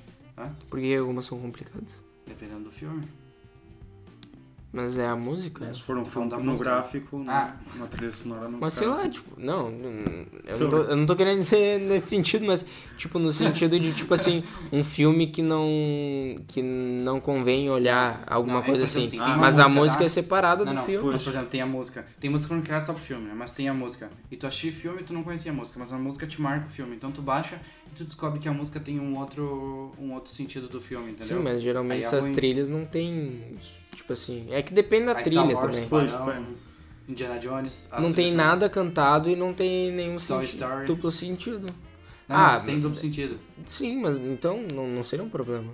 [0.68, 1.90] porque algumas são complicadas.
[2.26, 3.06] dependendo do filme.
[4.72, 5.72] Mas é a música?
[5.74, 6.44] Se for um filme música.
[6.44, 7.56] pornográfico, Ah.
[7.74, 11.16] uma trilha sonora não Mas sei lá, tipo, não, eu não, tô, eu não tô
[11.16, 12.64] querendo dizer nesse sentido, mas
[12.96, 15.66] tipo no sentido de tipo assim, um filme que não
[16.46, 19.18] que não convém olhar alguma Não, é, coisa por exemplo, assim.
[19.20, 21.10] assim, uma mas a música música lá- é separada Não, do não, filme.
[21.10, 22.06] mas por exemplo, tem a música.
[22.20, 23.34] Tem música que não quer só pro filme, né?
[23.36, 24.08] Mas tem a música.
[24.30, 26.40] E tu assistiu o filme e tu não conhecia a música, mas a música te
[26.40, 26.94] marca o filme.
[26.94, 27.60] Então tu baixa
[27.90, 31.38] e tu descobre que a música tem um outro, um outro sentido do filme, entendeu?
[31.38, 32.34] Sim, mas Aí geralmente é essas ruim.
[32.36, 33.56] trilhas não tem
[34.00, 36.06] tipo assim, é que depende da Aí trilha Star Wars, também.
[36.08, 36.46] Tubarão.
[37.08, 37.90] Indiana Jones.
[37.98, 40.86] Não tem nada cantado e não tem nenhum Toy senti- Story.
[40.86, 41.66] duplo sentido.
[42.28, 43.38] Não, Ah, não, sem duplo sentido.
[43.66, 45.72] Sim, mas então não, não seria um problema.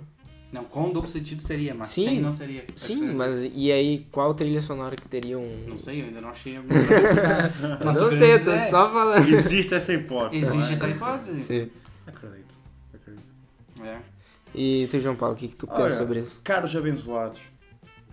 [0.51, 2.05] Não, com duplo sentido seria, mas Sim.
[2.07, 2.65] sem não seria.
[2.75, 6.29] Sim, mas e aí qual trilha sonora que teria um Não sei, eu ainda não
[6.29, 6.73] achei alguma.
[7.85, 9.27] Mas Não sei, tô dizer, só falando.
[9.27, 10.41] Existe essa hipótese.
[10.41, 10.73] Existe é?
[10.73, 11.41] essa hipótese.
[11.43, 11.69] Sim.
[12.07, 12.55] Acredito.
[12.93, 13.23] acredito.
[13.83, 13.97] É.
[14.55, 16.39] E tu, João Paulo, o que, que tu pensa sobre isso?
[16.43, 17.39] Caros abençoados,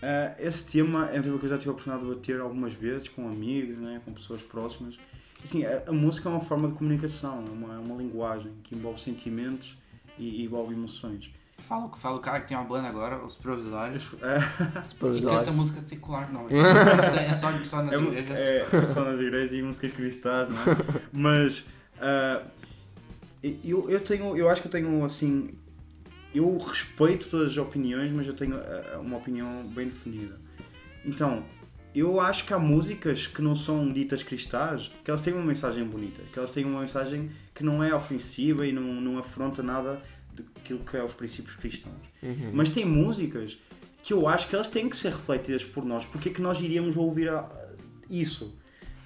[0.02, 2.72] eh, esse tema é um tema que eu já tive a oportunidade de debater algumas
[2.74, 4.98] vezes com amigos, né, com pessoas próximas.
[5.42, 8.74] Assim, a, a música é uma forma de comunicação, é uma, é uma linguagem que
[8.74, 9.76] envolve sentimentos
[10.18, 11.30] e, e envolve emoções.
[11.68, 14.04] Fala, fala o cara que tem uma banda agora, os provisórios.
[14.22, 15.54] É, Os Que canta provisórios.
[15.56, 16.46] música secular, não.
[16.50, 18.74] é só, é só, nas é, música- igrejas.
[18.74, 20.76] é só nas igrejas e músicas cristãs, não é?
[21.12, 21.66] Mas
[22.00, 22.42] ah,
[23.42, 25.50] eu, eu tenho, eu acho que eu tenho assim,
[26.34, 30.38] eu respeito todas as opiniões, mas eu tenho ah, uma opinião bem definida.
[31.04, 31.44] Então,
[31.94, 35.84] eu acho que há músicas que não são ditas cristãs, que elas têm uma mensagem
[35.84, 40.02] bonita, que elas têm uma mensagem que não é ofensiva e não, não afronta nada
[40.34, 41.94] daquilo que é os princípios cristãos.
[42.22, 42.50] Uhum.
[42.52, 43.56] Mas tem músicas
[44.02, 46.04] que eu acho que elas têm que ser refletidas por nós.
[46.04, 47.48] Porque é que nós iríamos ouvir a-
[48.10, 48.54] isso?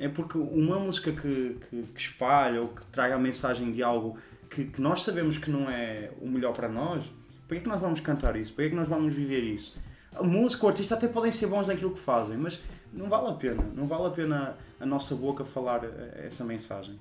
[0.00, 4.16] É porque uma música que, que, que espalha ou que traga a mensagem de algo
[4.48, 7.04] que, que nós sabemos que não é o melhor para nós,
[7.48, 8.52] para que é que nós vamos cantar isso?
[8.52, 9.74] Para que é que nós vamos viver isso?
[10.14, 12.60] A música, o artista até podem ser bons naquilo que fazem, mas
[12.92, 13.64] não vale a pena.
[13.74, 16.98] Não vale a pena a nossa boca falar eh, essa mensagem.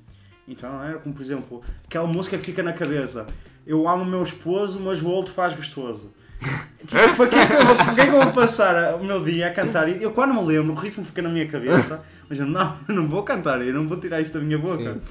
[0.48, 3.28] Então é como, por exemplo, aquela música que fica na cabeça.
[3.66, 6.12] Eu amo o meu esposo, mas o outro faz gostoso.
[6.88, 9.04] Tipo, para que é que eu vou, para que é que eu vou passar o
[9.04, 9.90] meu dia a cantar?
[9.90, 13.24] Eu quando me lembro, o ritmo fica na minha cabeça, mas eu não, não vou
[13.24, 14.94] cantar, eu não vou tirar isto da minha boca.
[14.94, 15.02] Sim.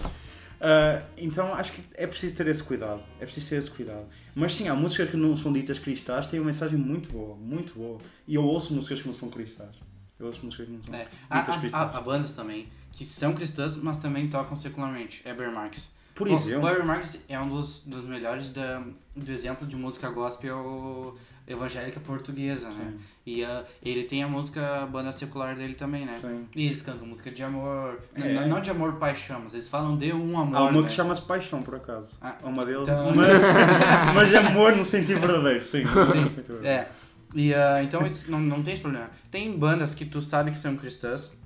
[0.60, 3.02] Ah, então acho que é preciso ter esse cuidado.
[3.20, 4.06] É preciso ter esse cuidado.
[4.34, 7.74] Mas sim, há músicas que não são ditas cristãs, têm uma mensagem muito boa, muito
[7.74, 7.98] boa.
[8.26, 9.76] E eu ouço músicas que não são cristãs.
[10.18, 11.04] Eu ouço músicas que não são É.
[11.04, 11.74] Ditas há, cristãs.
[11.94, 15.20] há- há bandas também que são cristãs, mas também tocam secularmente.
[15.26, 15.90] Eber Marx.
[16.14, 18.82] Por exemplo, O Eber Marx é um dos, dos melhores da,
[19.14, 21.14] do exemplo de música gospel
[21.46, 22.92] evangélica portuguesa, né?
[22.92, 22.98] Sim.
[23.24, 26.14] E ah, ele tem a música, a banda secular dele também, né?
[26.20, 26.46] Sim.
[26.54, 28.00] E eles cantam música de amor.
[28.14, 28.32] É.
[28.34, 30.56] Não, não de amor paixão, mas eles falam de um amor.
[30.56, 30.86] há uma né?
[30.88, 32.16] que chama-se Paixão, por acaso.
[32.20, 32.82] Ah, É uma deles.
[32.82, 33.42] então- Mas,
[34.14, 35.84] mas amor no sentido verdadeiro, sim.
[35.84, 36.66] no Sim, sentido verdadeiro.
[36.66, 36.88] É.
[37.34, 39.06] E ah, então não, não tem esse problema.
[39.30, 41.36] Tem bandas que tu sabe que são cristãs.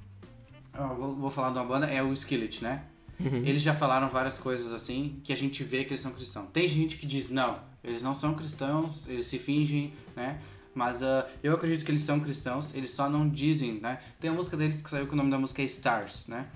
[0.73, 2.83] Ah, vou, vou falar de uma banda, é o Skillet, né?
[3.19, 6.47] Eles já falaram várias coisas assim que a gente vê que eles são cristãos.
[6.55, 10.41] Tem gente que diz, não, eles não são cristãos, eles se fingem, né?
[10.75, 14.01] Mas ah, eu acredito que eles são cristãos, eles só não dizem, né?
[14.21, 16.47] Tem a música deles que saiu que o nome da música é Stars, né?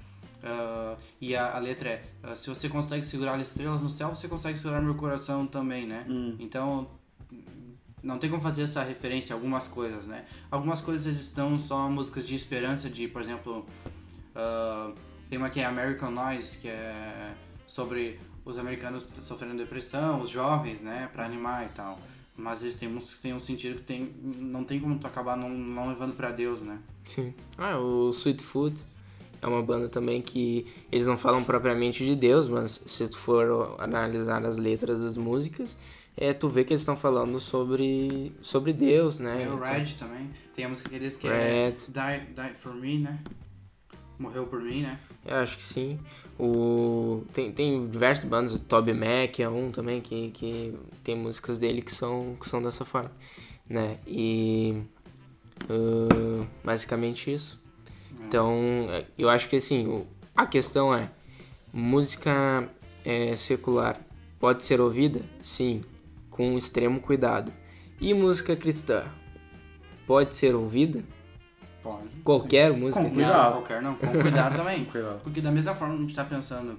[0.43, 4.11] Ah, e a, a letra é: ah, Se você consegue segurar as estrelas no céu,
[4.15, 6.05] você consegue segurar meu coração também, né?
[6.09, 6.37] Hum.
[6.39, 6.89] Então,
[8.03, 10.27] não tem como fazer essa referência a algumas coisas, né?
[10.51, 13.67] Algumas coisas eles dão só músicas de esperança, de, por exemplo,
[15.31, 17.35] tem uma que é American Noise, que é
[17.67, 21.99] sobre os americanos sofrendo depressão, os jovens, né, pra animar e tal.
[22.37, 25.37] Mas eles têm músicas que tem um sentido que tem, não tem como tu acabar
[25.37, 26.79] não, não levando pra Deus, né?
[27.05, 27.33] Sim.
[27.57, 28.77] Ah, o Sweet Food
[29.41, 33.77] é uma banda também que eles não falam propriamente de Deus, mas se tu for
[33.79, 35.79] analisar as letras das músicas,
[36.17, 39.37] é, tu vê que eles estão falando sobre, sobre Deus, né?
[39.37, 39.57] Tem o.
[39.57, 40.31] Red também.
[40.57, 41.33] Tem a música que Red.
[41.33, 43.21] é Die, Die For Me, né?
[44.19, 44.99] Morreu por mim, né?
[45.25, 45.99] Eu acho que sim.
[46.39, 47.23] O...
[47.33, 51.81] Tem, tem diversas bandas, o Toby Mac é um também, que, que tem músicas dele
[51.81, 53.13] que são, que são dessa forma,
[53.69, 53.99] né?
[54.07, 54.83] E...
[55.69, 57.61] ah, basicamente isso.
[58.27, 58.87] Então,
[59.19, 60.05] eu acho que assim,
[60.35, 61.11] a questão é,
[61.73, 62.69] música
[63.05, 64.01] é, secular
[64.41, 65.21] pode ser ouvida?
[65.43, 65.85] Sim,
[66.31, 67.53] com extremo cuidado.
[68.01, 69.05] E música cristã
[70.07, 71.05] pode ser ouvida?
[71.85, 72.09] Pode.
[72.25, 73.45] Qualquer música Com cuidado.
[73.45, 73.95] Não, qualquer não.
[73.97, 74.85] Com cuidado também.
[74.91, 75.21] Cuidado.
[75.23, 76.79] Porque da mesma forma que a gente tá pensando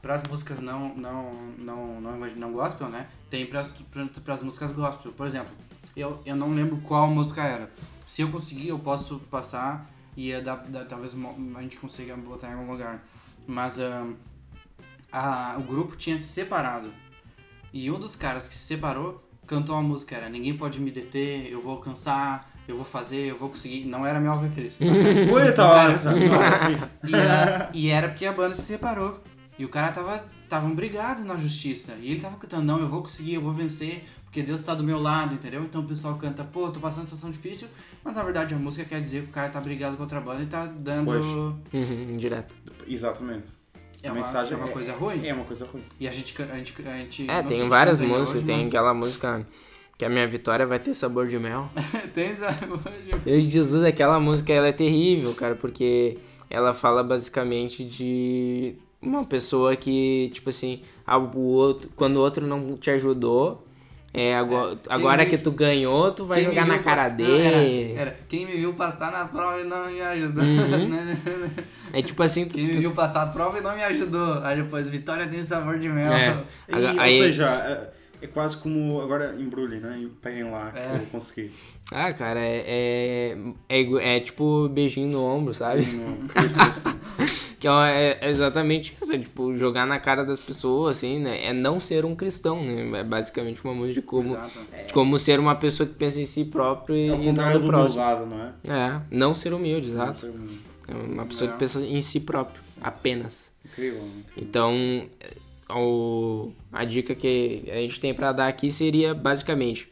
[0.00, 3.08] para as músicas não, não, não, não, não, não gospel, né?
[3.28, 5.12] Tem para as músicas gospel.
[5.12, 5.52] Por exemplo,
[5.94, 7.70] eu, eu não lembro qual música era.
[8.06, 11.14] Se eu conseguir, eu posso passar e eh, dá, dá- talvez
[11.54, 13.04] a gente consiga botar em algum lugar.
[13.46, 14.14] Mas ahn,
[15.12, 16.90] a, o grupo tinha se separado.
[17.72, 21.46] E um dos caras que se separou cantou uma música, era Ninguém Pode Me Deter,
[21.46, 23.84] Eu Vou Alcançar, Eu Vou Fazer, Eu Vou Conseguir.
[23.86, 24.84] Não era Melvin Cristo.
[24.84, 25.32] tá?
[25.32, 25.96] Oi, tá hora.
[27.06, 29.20] E, a- e era porque a banda se separou.
[29.58, 30.24] E o cara tava.
[30.44, 31.92] Estavam brigados na justiça.
[32.00, 34.84] E ele tava cantando, não, eu vou conseguir, eu vou vencer, porque Deus tá do
[34.84, 35.62] meu lado, entendeu?
[35.62, 37.68] Então o pessoal canta, pô, tô passando uma situação difícil,
[38.04, 40.42] mas na verdade a música quer dizer que o cara tá brigado com outra banda
[40.42, 41.10] e tá dando.
[41.10, 41.56] Uhum,
[42.12, 42.54] indireto.
[42.86, 43.48] Exatamente.
[44.02, 45.26] É uma, mensagem é uma é- coisa ruim.
[45.26, 45.82] É uma coisa ruim.
[45.98, 46.34] E a gente.
[46.42, 49.46] A gente, a gente É, tem várias músicas, hoje, tem mas- aquela música
[49.98, 51.68] que a minha vitória vai ter sabor de mel.
[52.14, 52.48] tem essa.
[53.26, 56.18] Eu Jesus, aquela música ela é terrível, cara, porque
[56.50, 60.82] ela fala basicamente de uma pessoa que, tipo assim,
[61.34, 63.66] o outro, quando o outro não te ajudou,
[64.14, 67.08] é, agora, quem agora me- que tu ganhou, tu vai Quem jogar na cara pa-
[67.08, 67.32] dele.
[67.94, 70.44] Não, era, era, quem me viu passar na prova e não me ajudou.
[71.92, 74.40] É tipo assim, tu, Quem me tu- viu passar a prova e não me ajudou.
[74.42, 76.12] Aí depois, Vitória tem sabor de mel.
[76.12, 76.36] É.
[76.68, 79.98] E, Aí- ou seja, é, é quase como agora embrulhem, né?
[80.02, 80.96] E Peguem lá, que É.
[80.96, 81.50] eu consegui.
[81.90, 83.36] Ah, cara, é, é,
[83.68, 85.82] é, é tipo beijinho no ombro, sabe?
[87.60, 91.44] que é, é exatamente isso, é, tipo, jogar na cara das pessoas, assim, né?
[91.46, 93.00] É não ser um cristão, né?
[93.00, 94.58] É basicamente uma música de como, Exato.
[94.86, 97.58] de como ser uma pessoa que pensa em si próprio e, É e não do
[97.60, 98.00] no próximo.
[98.02, 98.52] lado, não é?
[98.68, 100.26] É, não ser humilde, exato.
[100.88, 101.52] É uma pessoa É.
[101.52, 103.50] que pensa em si próprio, apenas.
[103.64, 104.22] é Incrível, né?
[104.36, 104.72] Então,
[105.20, 105.30] é,
[105.74, 109.88] o, a dica que a gente tem pra dar aqui seria basicamente: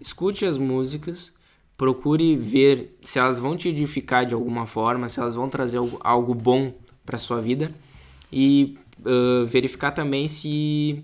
[0.00, 1.32] escute as músicas,
[1.76, 5.98] procure ver se elas vão te edificar de alguma forma, se elas vão trazer algo,
[6.02, 6.72] algo bom
[7.04, 7.70] pra sua vida
[8.32, 11.02] e ah, verificar também se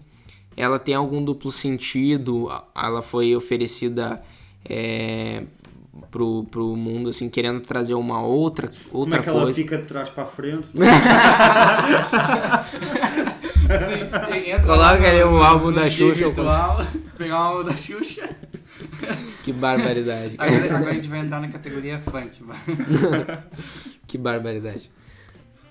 [0.56, 4.22] ela tem algum duplo sentido, ela foi oferecida
[4.68, 5.44] é,
[6.10, 9.56] pro, pro mundo assim querendo trazer uma outra Como outra é que ela coisa.
[9.56, 10.68] fica de trás para frente?
[13.70, 18.28] Sim, entra Coloca ali o no- álbum da Xuxa, Virtual, pegar o álbum da Xuxa.
[19.44, 20.34] Que barbaridade.
[20.38, 22.42] Agora, agora a gente vai entrar na categoria funk.
[24.06, 24.90] Que barbaridade.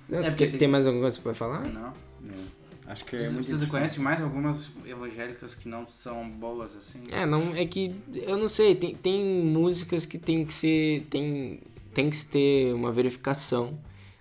[0.07, 0.59] Não, É porque tem...
[0.59, 1.65] tem- mais alguma coisa pra falar?
[1.67, 1.93] Não.
[2.21, 2.59] Não.
[2.87, 7.03] Acho que é Vocês, conhecem mais algumas evangélicas que não são boas assim?
[7.11, 11.05] É, não, é que eu não sei, tem, tem músicas que tem que ser.
[11.09, 11.59] Tem,
[11.93, 13.77] tem que ter uma verificação,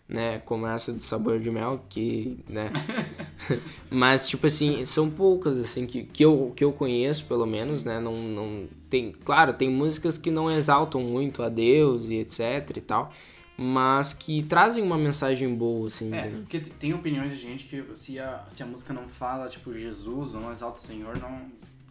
[0.07, 0.41] né?
[0.45, 2.39] Como essa do sabor de mel, que.
[2.49, 2.71] né?
[3.91, 8.01] Mas, tipo assim, são poucas, assim, que, que, eu, que eu conheço, pelo menos, né?
[8.01, 9.13] Não, não tem.
[9.25, 13.13] Claro, tem músicas que não exaltam muito a Deus e etc e tal.
[13.61, 16.15] Mas que trazem uma mensagem boa, assim.
[16.15, 16.41] É, entendeu?
[16.43, 20.33] porque tem opiniões de gente que se a, se a música não fala, tipo, Jesus
[20.33, 21.43] ou não exalta o Senhor, não,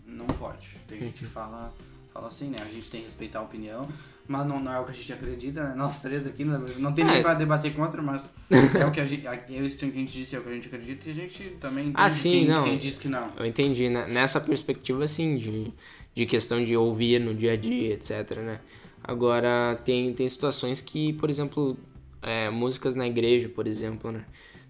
[0.05, 0.77] não pode.
[0.87, 1.73] Tem gente que fala,
[2.13, 2.57] fala assim, né?
[2.61, 3.85] A gente tem que respeitar a opinião,
[4.27, 5.73] mas não, não é o que a gente acredita, né?
[5.75, 6.59] Nós três aqui, né?
[6.77, 7.11] não tem É.
[7.13, 9.25] nem pra debater contra, mas é o que a gente,
[9.65, 11.91] isso que a gente disse, é o que a gente acredita e a gente também
[11.93, 12.63] Ah, sim, quem, não.
[12.63, 13.29] quem diz que não.
[13.37, 14.05] Eu entendi, né?
[14.09, 15.71] Nessa perspectiva, assim, de,
[16.13, 18.59] de questão de ouvir no dia a dia, etc, né?
[19.03, 21.77] Agora, tem, tem situações que, por exemplo,
[22.21, 24.25] é, músicas na igreja, por exemplo, né?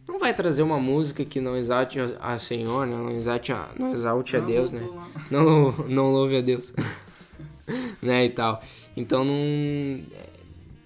[0.08, 2.96] Não vai trazer uma música que não exalte a, a Senhor, né?
[2.96, 5.08] Não exalte a, não exalte a Não, Deus, não, né?
[5.32, 6.74] Não, não louve a Deus.
[8.02, 8.62] né, e tal.
[8.98, 10.02] Então, não...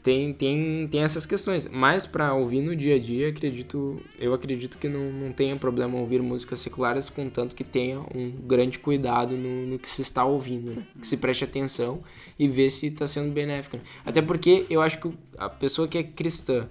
[0.04, 1.68] Tem, tem, tem essas questões.
[1.68, 6.00] Mas pra ouvir no dia a dia, acredito, eu acredito que não, não tenha problema
[6.00, 10.72] ouvir músicas seculares, contanto que tenha um grande cuidado no, no que se está ouvindo,
[10.72, 10.88] né?
[11.00, 12.02] Que se preste atenção
[12.40, 13.78] e vê se está sendo benéfico.
[13.78, 13.84] né?
[14.04, 16.68] Até porque eu acho que a pessoa que é cristã,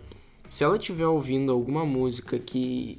[0.49, 2.99] se ela estiver ouvindo alguma música que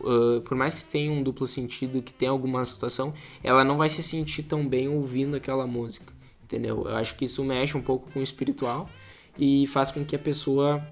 [0.00, 3.88] uh, por mais que tenha um duplo sentido, que tenha alguma situação, ela não vai
[3.88, 6.12] se sentir tão bem ouvindo aquela música,
[6.48, 6.88] entendeu?
[6.88, 8.88] Eu acho que isso mexe um pouco com o espiritual
[9.38, 10.82] e faz com que a pessoa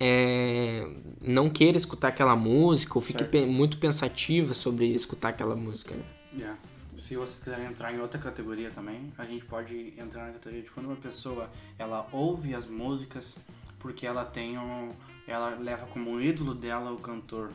[0.00, 0.88] é,
[1.20, 5.94] não queira escutar aquela música ou fique pe- muito pensativa sobre escutar aquela música.
[5.94, 6.02] Né?
[6.34, 6.58] Yeah.
[6.98, 10.70] Se vocês quiserem entrar em outra categoria também, a gente pode entrar na categoria de
[10.70, 13.36] quando uma pessoa ela ouve as músicas
[13.78, 14.90] porque ela tem um,
[15.26, 17.50] ela leva como ídolo dela o cantor.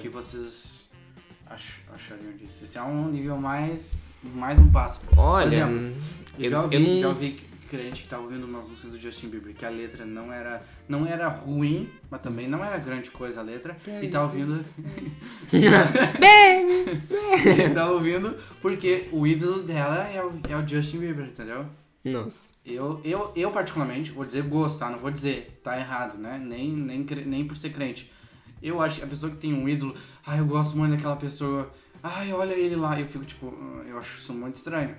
[0.00, 0.86] Que vocês
[1.46, 2.64] ach, achariam disso?
[2.64, 3.92] Esse é um nível mais
[4.22, 5.00] mais um passo.
[5.16, 5.96] Olha, Por exemplo,
[6.38, 7.36] eu, já, ouvi, eu não- já ouvi
[7.68, 11.06] crente que tá ouvindo umas músicas do Justin Bieber que a letra não era não
[11.06, 14.64] era ruim, mas também não era grande coisa a letra e tá ouvindo
[15.52, 15.60] e
[17.74, 21.66] tá ouvindo porque o ídolo dela é o, é o Justin Bieber, entendeu?
[22.04, 22.48] Nossa.
[22.64, 24.88] Eu, eu, eu particularmente, vou dizer gosto, tá?
[24.90, 26.40] Não vou dizer tá errado, né?
[26.42, 28.10] Nem, nem, nem por ser crente.
[28.62, 29.94] Eu acho que a pessoa que tem um ídolo,
[30.26, 31.70] ah, eu gosto muito daquela pessoa,
[32.02, 32.98] ai, olha ele lá.
[32.98, 34.94] Eu fico tipo, "Ah, eu acho isso muito estranho.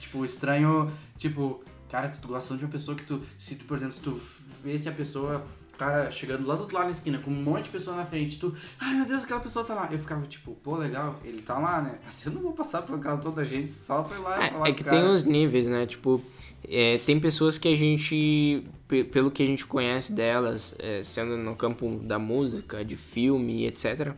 [0.00, 3.94] Tipo, estranho, tipo, cara, tu gosta de uma pessoa que tu, se tu, por exemplo,
[3.94, 4.20] se tu
[4.62, 5.44] vê se a pessoa,
[5.76, 8.38] cara, chegando lá do outro lado na esquina com um monte de pessoa na frente,
[8.38, 9.88] tu, ai meu Deus, aquela pessoa tá lá.
[9.90, 11.98] Eu ficava tipo, pô, legal, ele tá lá, né?
[12.04, 14.50] Mas eu não vou passar por aquela toda a gente só pra ir lá e
[14.50, 14.96] falar É, é que cara.
[15.00, 15.86] tem uns níveis, né?
[15.86, 16.22] Tipo,
[16.68, 21.36] é, tem pessoas que a gente, pe- pelo que a gente conhece delas, é, sendo
[21.36, 24.14] no campo da música, de filme, etc.,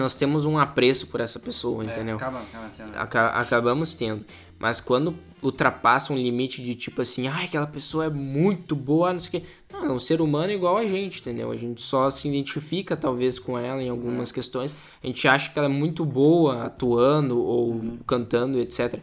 [0.00, 2.16] nós temos um apreço por essa pessoa, É, entendeu?
[2.16, 2.96] acaba, acaba tendo.
[2.96, 4.24] Aca- acabamos tendo.
[4.58, 9.20] Mas quando ultrapassa um limite de tipo assim, ai, aquela pessoa é muito boa, não
[9.20, 9.48] sei o quê.
[9.72, 11.50] Não, é um ser humano igual a gente, entendeu?
[11.50, 14.76] A gente só se identifica talvez com ela em algumas questões.
[15.02, 18.98] A gente acha que ela é muito boa atuando ou cantando, etc.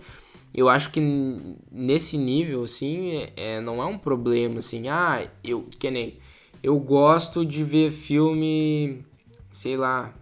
[0.54, 1.00] Eu acho que
[1.72, 6.18] nesse nível, assim, é, é- não é um problema, assim, ah, eu, que nem,
[6.62, 9.04] eu gosto de ver filme,
[9.52, 10.14] sei lá,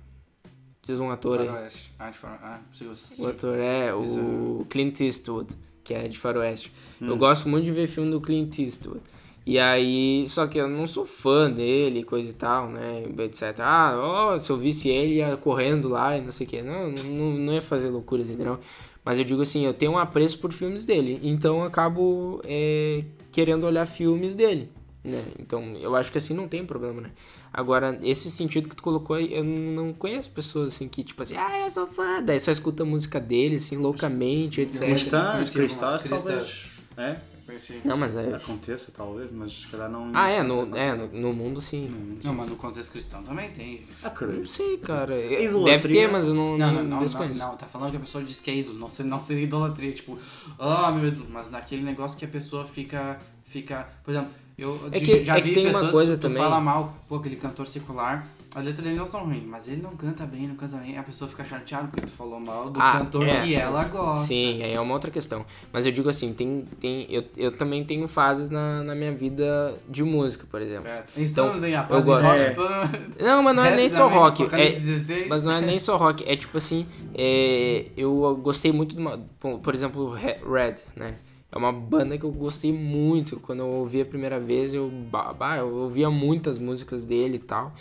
[0.85, 1.47] diz um ator aí.
[1.47, 1.93] Faroeste.
[1.99, 2.39] Ah, faro...
[2.41, 6.71] ah, você O ator é o Clint Eastwood, que é de faroeste.
[7.01, 9.01] Eu gosto muito de ver filme do Clint Eastwood.
[9.45, 13.59] E aí, só que eu não sou fã dele, coisa e tal, né, etc.
[13.59, 16.61] Ah, ó, se eu visse ele ia correndo lá e não sei o que.
[16.63, 18.59] Não, não, não ia fazer loucuras, entendeu?
[19.03, 23.03] Mas eu digo assim, eu tenho um apreço por filmes dele, então eu acabo é,
[23.31, 24.67] querendo olhar filmes dele,
[25.03, 25.23] né?
[25.37, 27.11] Então eu acho que assim não tem problema, né?
[27.57, 31.37] Agora, esse sentido que tu colocou, aí, eu não conheço pessoas assim que, tipo assim,
[31.37, 34.81] ah, eu sou fã, daí só escuta a música dele, assim, loucamente, etc.
[34.81, 36.65] Cristãs, conheci cristãs, algumas talvez.
[36.97, 37.15] É?
[37.45, 37.77] Conheci.
[37.85, 38.35] Não, mas é.
[38.35, 40.11] Aconteça, talvez, mas se calhar não.
[40.13, 42.19] Ah, é, no, é, no, no mundo sim.
[42.21, 43.85] Não, mas no contexto cristão também tem.
[44.01, 44.49] Não Acredito.
[44.49, 45.15] sei, cara.
[45.17, 45.77] Idolatria.
[45.77, 47.99] Deve ter, mas eu não, Não, não, não, não, não, não, tá falando que a
[48.01, 50.19] pessoa diz que é ídolo, não, ser- não seria idolatria, tipo,
[50.59, 54.99] ah, meu ídolo, mas naquele negócio que a pessoa fica, fica, por exemplo, eu É
[54.99, 57.35] que- já é que vi tem uma pessoas coisa que também- fala mal, pô, aquele
[57.35, 60.77] cantor secular, as letras dele não são ruins, mas ele não canta bem, não canta
[60.77, 63.41] bem, a pessoa fica chateada porque tu falou mal do Ah, cantor é.
[63.41, 64.25] que ela gosta.
[64.27, 65.45] Sim, aí é uma outra questão.
[65.73, 69.77] Mas eu digo assim, tem, tem, eu, eu também tenho fases na, na minha vida
[69.89, 70.85] de música, por exemplo.
[70.85, 71.13] Certo.
[71.17, 72.25] Então, Então, eu fase gosto.
[72.25, 73.23] rock, É.
[73.25, 74.43] Não, mas não é nem só rock.
[74.55, 75.27] É, 16.
[75.27, 76.23] mas não é nem só rock.
[76.25, 79.19] É tipo assim, é, eu gostei muito de uma.
[79.61, 81.15] Por exemplo, Re- Red, né?
[81.55, 83.39] É uma banda que eu gostei muito.
[83.39, 87.39] Quando eu ouvi a primeira vez, eu, ba- ba- eu ouvia muitas músicas dele e
[87.39, 87.73] tal.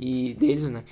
[0.00, 0.82] E deles, né?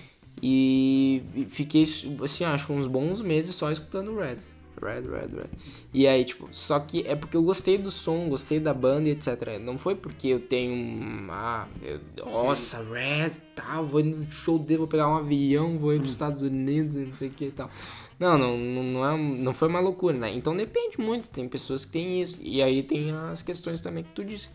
[0.40, 1.84] E fiquei,
[2.22, 4.38] assim, acho uns bons meses só escutando Red.
[4.80, 5.48] Red, Red, Red.
[5.92, 9.12] E aí, tipo, só que é porque eu gostei do som, gostei da banda e
[9.12, 9.58] etc.
[9.60, 11.26] Não foi porque eu tenho um.
[11.30, 15.98] Ah, eu, nossa, Red, tal, vou no show dele, vou pegar um avião, vou ir
[15.98, 17.68] para os Estados Unidos e não sei o que e tal.
[18.18, 20.32] Não, não, não, não, é, não foi uma loucura, né?
[20.34, 22.40] Então depende muito, tem pessoas que têm isso.
[22.42, 24.50] E aí tem as questões também que tu disse.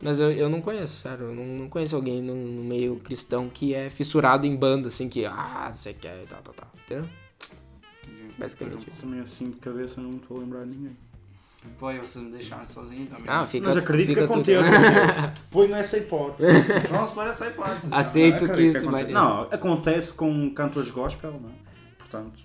[0.00, 3.48] Mas eu, eu não conheço, sério, eu não, não conheço alguém no, no meio cristão
[3.48, 6.68] que é fissurado em banda, assim, que, ah, você quer e tal, tal, tal.
[6.84, 7.08] Entendeu?
[8.36, 9.02] Basicamente isso.
[9.02, 10.96] Também assim de cabeça não estou a lembrar de ninguém.
[11.78, 13.24] Pô, e vocês me deixaram sozinho também.
[13.28, 14.70] Ah, fica Mas acredito fica que aconteça.
[15.48, 16.50] Põe-me essa hipótese.
[16.90, 17.88] Vamos por essa hipótese.
[17.92, 19.20] Aceito que Acredito isso, imagina.
[19.20, 21.52] Não, acontece com cantores gospel, não é?
[21.98, 22.42] Portanto,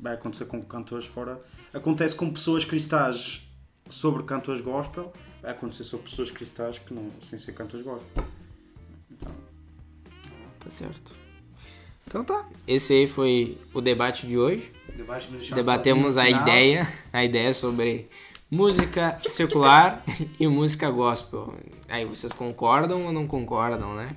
[0.00, 1.40] vai acontecer com cantores fora.
[1.72, 3.42] Acontece com pessoas cristãs
[3.88, 8.24] sobre cantores gospel, vai acontecer sobre pessoas cristãs que não, sem ser cantores gospel.
[9.10, 9.32] Então,
[10.60, 11.14] Tá certo.
[12.06, 12.46] Então tá.
[12.66, 14.72] Esse aí foi o debate de hoje.
[14.96, 16.42] Debate Debatemos a final.
[16.42, 18.08] ideia, a ideia sobre
[18.50, 20.02] música circular
[20.40, 21.54] e música gospel.
[21.88, 24.16] Aí vocês concordam ou não concordam, né?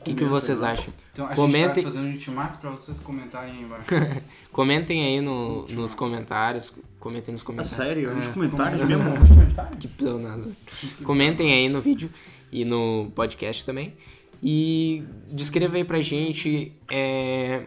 [0.00, 0.92] O que, que vocês acham?
[1.12, 3.84] Então a gente Comentem, tá fazendo um ultimato pra vocês comentarem aí embaixo.
[4.52, 6.72] comentem aí no- nos comentários.
[7.00, 7.76] Comentem nos a comentários.
[7.76, 9.04] sério, nos É, comentários comenta.
[9.04, 9.78] mesmo, nos comentários.
[9.78, 10.56] Que pleonasmo.
[11.04, 12.10] Comentem aí no vídeo
[12.50, 13.94] e no podcast também.
[14.42, 17.66] E descreva aí pra gente é,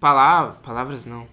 [0.00, 1.26] Palavras, palavras não.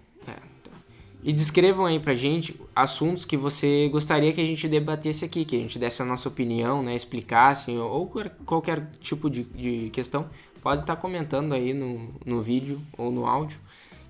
[1.25, 1.29] É, tá.
[1.29, 5.55] E descrevam aí pra gente assuntos que você gostaria que a gente debatesse aqui, que
[5.55, 10.29] a gente desse a nossa opinião, né, explicasse, ou qual- qualquer tipo de, de questão.
[10.61, 13.59] Pode estar comentando aí no, no vídeo ou no áudio,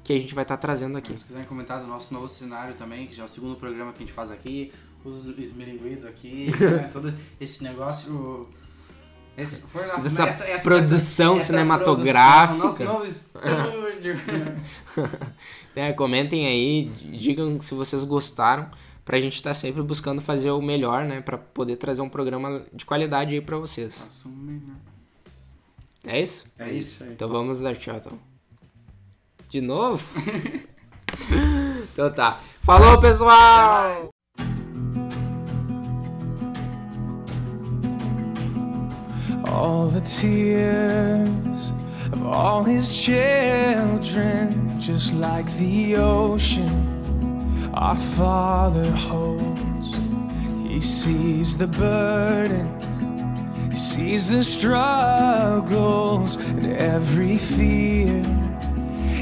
[0.03, 1.17] que a gente vai estar trazendo aqui.
[1.17, 4.03] Se quiserem comentar do nosso novo cenário também, que já é o segundo programa que
[4.03, 4.71] a gente faz aqui,
[5.03, 8.47] os esmilinguidos aqui, né, todo esse negócio.
[9.37, 12.59] Esse, foi lá, Essa produção cinematográfica.
[12.59, 14.21] produção, nosso novo estúdio.
[15.75, 16.85] É, comentem aí,
[17.19, 18.69] digam se vocês gostaram,
[19.03, 22.85] pra gente estar sempre buscando fazer o melhor, né, Pra poder trazer um programa de
[22.85, 24.07] qualidade aí pra vocês.
[24.07, 24.75] Assume, né?
[26.05, 26.45] É isso?
[26.57, 27.11] É isso aí.
[27.11, 28.17] Então vamos dar tchau, então.
[29.49, 30.01] De novo?
[31.91, 32.39] então tá.
[32.61, 34.14] Falou, pessoal!
[39.49, 41.71] All the tears
[42.11, 46.95] of all his children, just like the ocean
[47.73, 49.95] our Father holds.
[50.67, 52.83] He sees the burdens,
[53.69, 58.23] he sees the struggles, and every fear,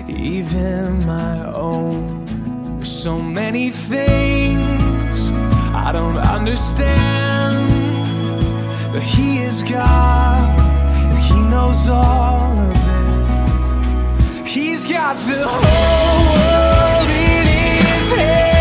[0.08, 2.26] even my own.
[2.78, 5.32] There's so many things
[5.74, 7.73] I don't understand.
[8.94, 14.48] But he is God, and he knows all of it.
[14.48, 18.53] He's got the whole world in his hands.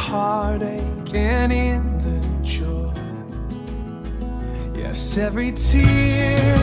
[0.00, 2.92] Heartache and in the joy.
[4.74, 6.59] Yes, every tear